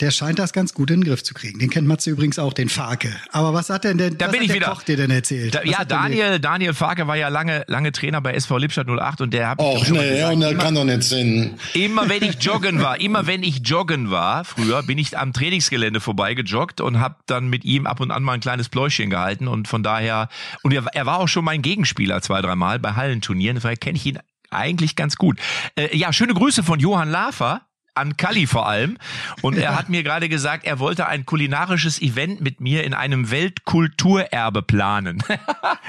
[0.03, 1.61] Der scheint das ganz gut in den Griff zu kriegen.
[1.61, 3.15] Den kennt Matze übrigens auch, den Farke.
[3.31, 4.67] Aber was hat denn der, Da was bin hat ich der wieder.
[4.67, 5.55] Koch dir denn erzählt?
[5.55, 9.21] Da, ja, der Daniel, Daniel Farke war ja lange, lange Trainer bei SV Lippstadt 08
[9.21, 11.55] und der hat mich Och nee, gesagt, und er immer- kann doch nicht sehen.
[11.75, 16.01] Immer wenn ich joggen war, immer wenn ich joggen war, früher bin ich am Trainingsgelände
[16.01, 19.69] vorbeigejoggt und habe dann mit ihm ab und an mal ein kleines Pläuschchen gehalten und
[19.69, 20.29] von daher
[20.63, 24.05] und er, er war auch schon mein Gegenspieler zwei, dreimal bei Hallenturnieren, daher kenne ich
[24.07, 24.19] ihn
[24.51, 25.39] eigentlich ganz gut.
[25.77, 27.63] Äh, ja, schöne Grüße von Johann Lafer
[27.95, 28.99] an Kalli vor allem.
[29.43, 33.31] Und er hat mir gerade gesagt, er wollte ein kulinarisches Event mit mir in einem
[33.31, 35.23] Weltkulturerbe planen.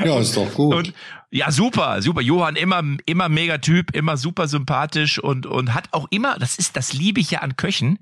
[0.04, 0.76] Ja, ist doch gut.
[0.76, 0.94] Und
[1.34, 2.22] ja, super, super.
[2.22, 6.78] Johann immer, immer mega Typ, immer super sympathisch und, und hat auch immer, das ist,
[6.78, 7.98] das liebe ich ja an Köchen.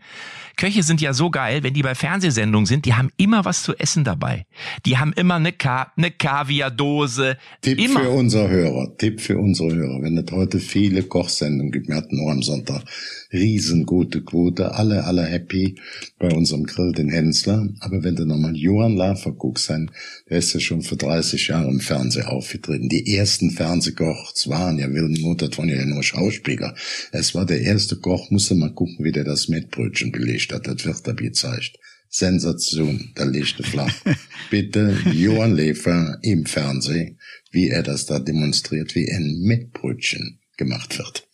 [0.57, 3.73] Köche sind ja so geil, wenn die bei Fernsehsendungen sind, die haben immer was zu
[3.77, 4.45] essen dabei.
[4.85, 7.37] Die haben immer eine, Ka eine Kaviardose.
[7.61, 8.01] Tipp immer.
[8.01, 10.01] für unsere Hörer, Tipp für unsere Hörer.
[10.01, 12.83] Wenn es heute viele Kochsendungen gibt, wir hatten nur am Sonntag
[13.31, 15.75] riesengute Quote, alle, alle happy
[16.19, 17.69] bei unserem Grill, den Hensler.
[17.79, 19.89] Aber wenn du nochmal Johann Lafer guckst, sein,
[20.29, 22.89] der ist ja schon für 30 Jahre im Fernsehen aufgetreten.
[22.89, 26.75] Die ersten Fernsehkochs waren ja Wilden Mutter, waren ja nur Schauspieler.
[27.11, 30.65] Es war der erste Koch, musste mal gucken, wie der das Mettbrötchen belegt hat.
[30.65, 31.77] Das wird da gezeigt.
[32.09, 33.93] Sensation, da liegt er flach.
[34.49, 37.19] Bitte Johann Lefer im Fernsehen,
[37.51, 41.27] wie er das da demonstriert, wie ein Mettbrötchen gemacht wird.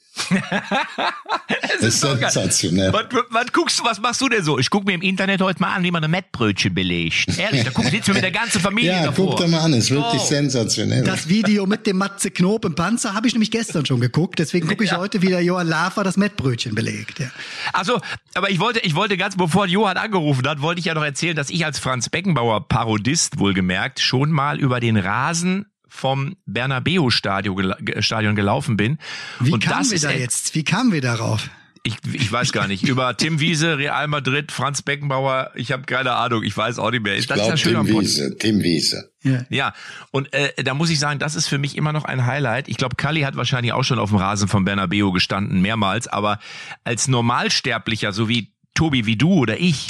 [1.72, 2.91] Das ist sensationell.
[2.93, 4.57] Was, was guckst du, was machst du denn so?
[4.59, 7.38] Ich gucke mir im Internet heute mal an, wie man ein Mettbrötchen belegt.
[7.38, 9.32] Ehrlich, da guck, sitzt mir mit der ganzen Familie Ja, davor.
[9.32, 10.26] guck dir mal an, ist wirklich Oh.
[10.26, 11.03] sensationell.
[11.03, 14.39] Das Video mit dem Matze Knob im Panzer habe ich nämlich gestern schon geguckt.
[14.39, 17.20] Deswegen gucke ich heute wieder Johann Lafer das Mettbrötchen belegt.
[17.20, 17.28] Ja.
[17.74, 17.99] Also,
[18.36, 21.36] aber ich wollte, ich wollte ganz, bevor Johann angerufen hat, wollte ich ja noch erzählen,
[21.36, 25.65] dass ich als Franz Beckenbauer Parodist wohlgemerkt schon mal über den Rasen
[25.97, 28.99] vom Bernabeu Stadion, gela Stadion gelaufen bin.
[29.39, 30.55] Wie und kamen das wir ist da jetzt?
[30.55, 31.49] Wie kamen wir darauf?
[31.83, 32.83] Ich, ich weiß gar nicht.
[32.83, 37.01] Über Tim Wiese, Real Madrid, Franz Beckenbauer, ich habe keine Ahnung, ich weiß auch nicht
[37.01, 37.15] mehr.
[37.15, 37.87] ich Das ist ja Tim.
[37.87, 39.09] Wiese, Tim Wiese.
[39.23, 39.45] Ja.
[39.49, 39.73] Ja,
[40.11, 42.67] und äh, da muss ich sagen, das ist für mich immer noch ein Highlight.
[42.67, 46.39] Ich glaube, Kalli hat wahrscheinlich auch schon auf dem Rasen von Bernabeu gestanden, mehrmals, aber
[46.83, 49.87] als Normalsterblicher, so wie Tobi, wie du oder ich,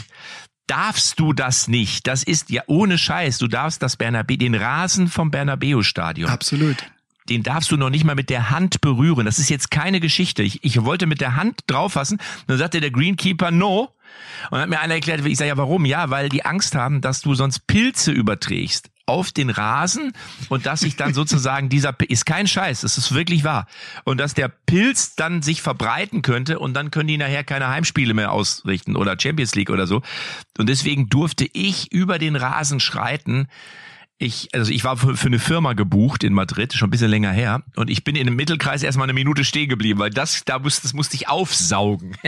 [0.67, 2.07] darfst du das nicht.
[2.07, 3.37] Das ist ja ohne Scheiß.
[3.37, 6.77] Du darfst das Bernabeu, den Rasen vom Bernabeu-Stadion, Absolut.
[7.29, 9.25] den darfst du noch nicht mal mit der Hand berühren.
[9.25, 10.43] Das ist jetzt keine Geschichte.
[10.43, 13.89] Ich, ich wollte mit der Hand drauffassen, dann sagte der Greenkeeper no.
[14.51, 15.85] Und hat mir einer erklärt, ich sage ja warum?
[15.85, 20.11] Ja, weil die Angst haben, dass du sonst Pilze überträgst auf den Rasen
[20.49, 23.65] und dass sich dann sozusagen dieser ist kein Scheiß, das ist wirklich wahr
[24.03, 28.13] und dass der Pilz dann sich verbreiten könnte und dann können die nachher keine Heimspiele
[28.13, 30.01] mehr ausrichten oder Champions League oder so
[30.57, 33.47] und deswegen durfte ich über den Rasen schreiten
[34.19, 37.31] ich, also ich war für, für eine Firma gebucht in Madrid, schon ein bisschen länger
[37.31, 40.57] her, und ich bin in dem Mittelkreis erstmal eine Minute stehen geblieben, weil das, da
[40.57, 42.15] musste, das musste ich aufsaugen.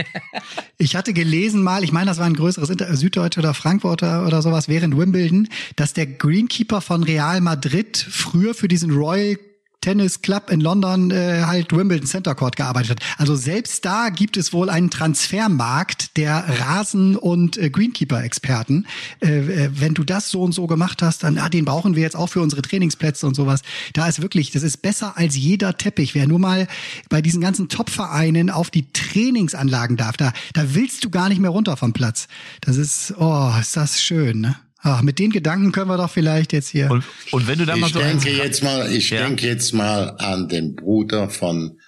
[0.78, 4.40] Ich hatte gelesen mal, ich meine, das war ein größeres Inter Süddeutsche oder Frankfurter oder
[4.40, 9.36] sowas während Wimbledon, dass der Greenkeeper von Real Madrid früher für diesen Royal
[9.80, 13.00] Tennis Club in London äh, halt Wimbledon Center Court gearbeitet hat.
[13.18, 18.86] Also selbst da gibt es wohl einen Transfermarkt der Rasen- und äh, Greenkeeper-Experten.
[19.22, 22.02] Äh, äh, wenn du das so und so gemacht hast, dann, ah, den brauchen wir
[22.02, 23.62] jetzt auch für unsere Trainingsplätze und sowas.
[23.94, 26.14] Da ist wirklich, das ist besser als jeder Teppich.
[26.14, 26.66] Wer nur mal
[27.08, 31.50] bei diesen ganzen Top-Vereinen auf die Trainingsanlagen darf, da, da willst du gar nicht mehr
[31.50, 32.28] runter vom Platz.
[32.60, 34.56] Das ist, oh, ist das schön, ne?
[34.82, 36.90] Ach, mit den Gedanken können wir doch vielleicht jetzt hier.
[36.90, 39.26] Und, und wenn du dann mal Ich so denke jetzt mal, ich Ja.
[39.26, 41.78] denke jetzt mal an den Bruder von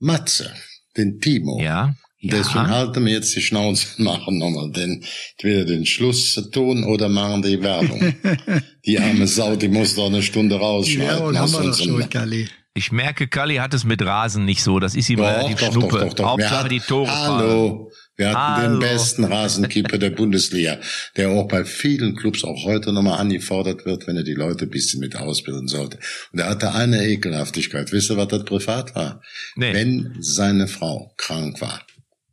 [0.00, 0.52] Matze,
[0.96, 1.60] den Timo.
[1.60, 2.30] ja, Ja.
[2.36, 5.04] Deswegen halten wir jetzt die Schnauze und machen nochmal den,
[5.36, 8.14] entweder den Schluss tun oder machen die Werbung.
[8.86, 11.22] die arme Sau, die muss doch eine Stunde Ja, rausschneiden.
[11.24, 12.48] und haben wir doch unserem- schon, Kalli.
[12.74, 14.80] Ich merke, Kalli hat es mit Rasen nicht so.
[14.80, 15.88] Das ist ihm Doch, relativ doch, schnuppe.
[15.98, 16.24] doch, doch, doch.
[16.30, 17.10] Hauptsache hatten- die Tore.
[17.10, 17.90] Hallo.
[18.22, 18.78] Wir hatten Hallo.
[18.78, 20.78] den besten Rasenkeeper der Bundesliga,
[21.16, 24.70] der auch bei vielen Clubs auch heute nochmal angefordert wird, wenn er die Leute ein
[24.70, 25.98] bisschen mit ausbilden sollte.
[26.32, 27.90] Und er hatte eine Ekelhaftigkeit.
[27.90, 29.22] Wisst ihr, was das privat war?
[29.56, 29.74] Nee.
[29.74, 31.84] Wenn seine Frau krank war,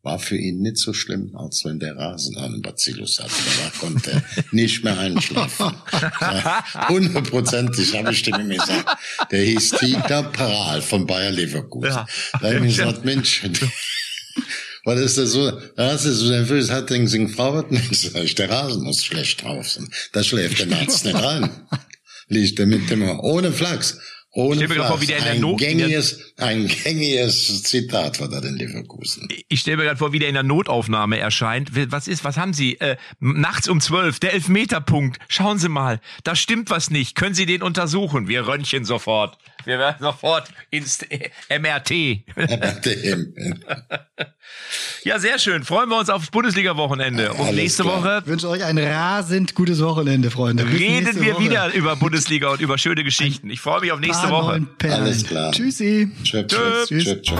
[0.04, 3.32] war für ihn nicht so schlimm, als wenn der Rasen einen Bacillus hatte.
[3.32, 5.74] Da konnte er nicht mehr einschlafen.
[6.88, 8.98] Hundertprozentig habe ich dem gesagt.
[9.32, 11.90] Der hieß Dieter Paral von Bayer Leverkusen.
[11.90, 12.08] Ja.
[12.34, 13.44] Da habe ich gesagt, Mensch,
[14.86, 15.52] was ist das so?
[15.76, 19.70] Da hast du so nervös, hat den sing Frau ich, Der Rasen muss schlecht drauf
[19.70, 19.90] sein.
[20.14, 21.50] Da schläft der Nachts nicht rein.
[22.28, 23.98] Liegt er mit dem, ohne Flachs.
[24.32, 29.28] Ohne grad vor, ein Not- gängiges, ein gängiges Zitat war da in Leverkusen.
[29.48, 31.72] Ich stelle mir gerade vor, wie der in der Notaufnahme erscheint.
[31.92, 32.80] Was ist, was haben Sie?
[32.80, 35.18] Äh, nachts um zwölf, der Elfmeterpunkt.
[35.30, 37.16] Schauen Sie mal, da stimmt was nicht.
[37.16, 38.28] Können Sie den untersuchen?
[38.28, 39.40] Wir röntgen sofort.
[39.70, 41.00] Wir werden sofort ins
[41.50, 41.92] MRT.
[45.04, 45.64] Ja, sehr schön.
[45.64, 47.34] Freuen wir uns aufs Bundesliga-Wochenende.
[47.34, 48.00] Und nächste klar.
[48.00, 50.66] Woche Ich wünsche euch ein rasend gutes Wochenende, Freunde.
[50.66, 51.44] Bis reden wir Woche.
[51.44, 53.50] wieder über Bundesliga und über schöne Geschichten.
[53.50, 54.66] Ich freue mich auf nächste Woche.
[54.84, 55.52] Alles klar.
[55.52, 56.12] Tschüssi.
[56.24, 56.88] Tschüss, Tschüss.
[56.88, 57.40] tschüss, tschüss, tschüss.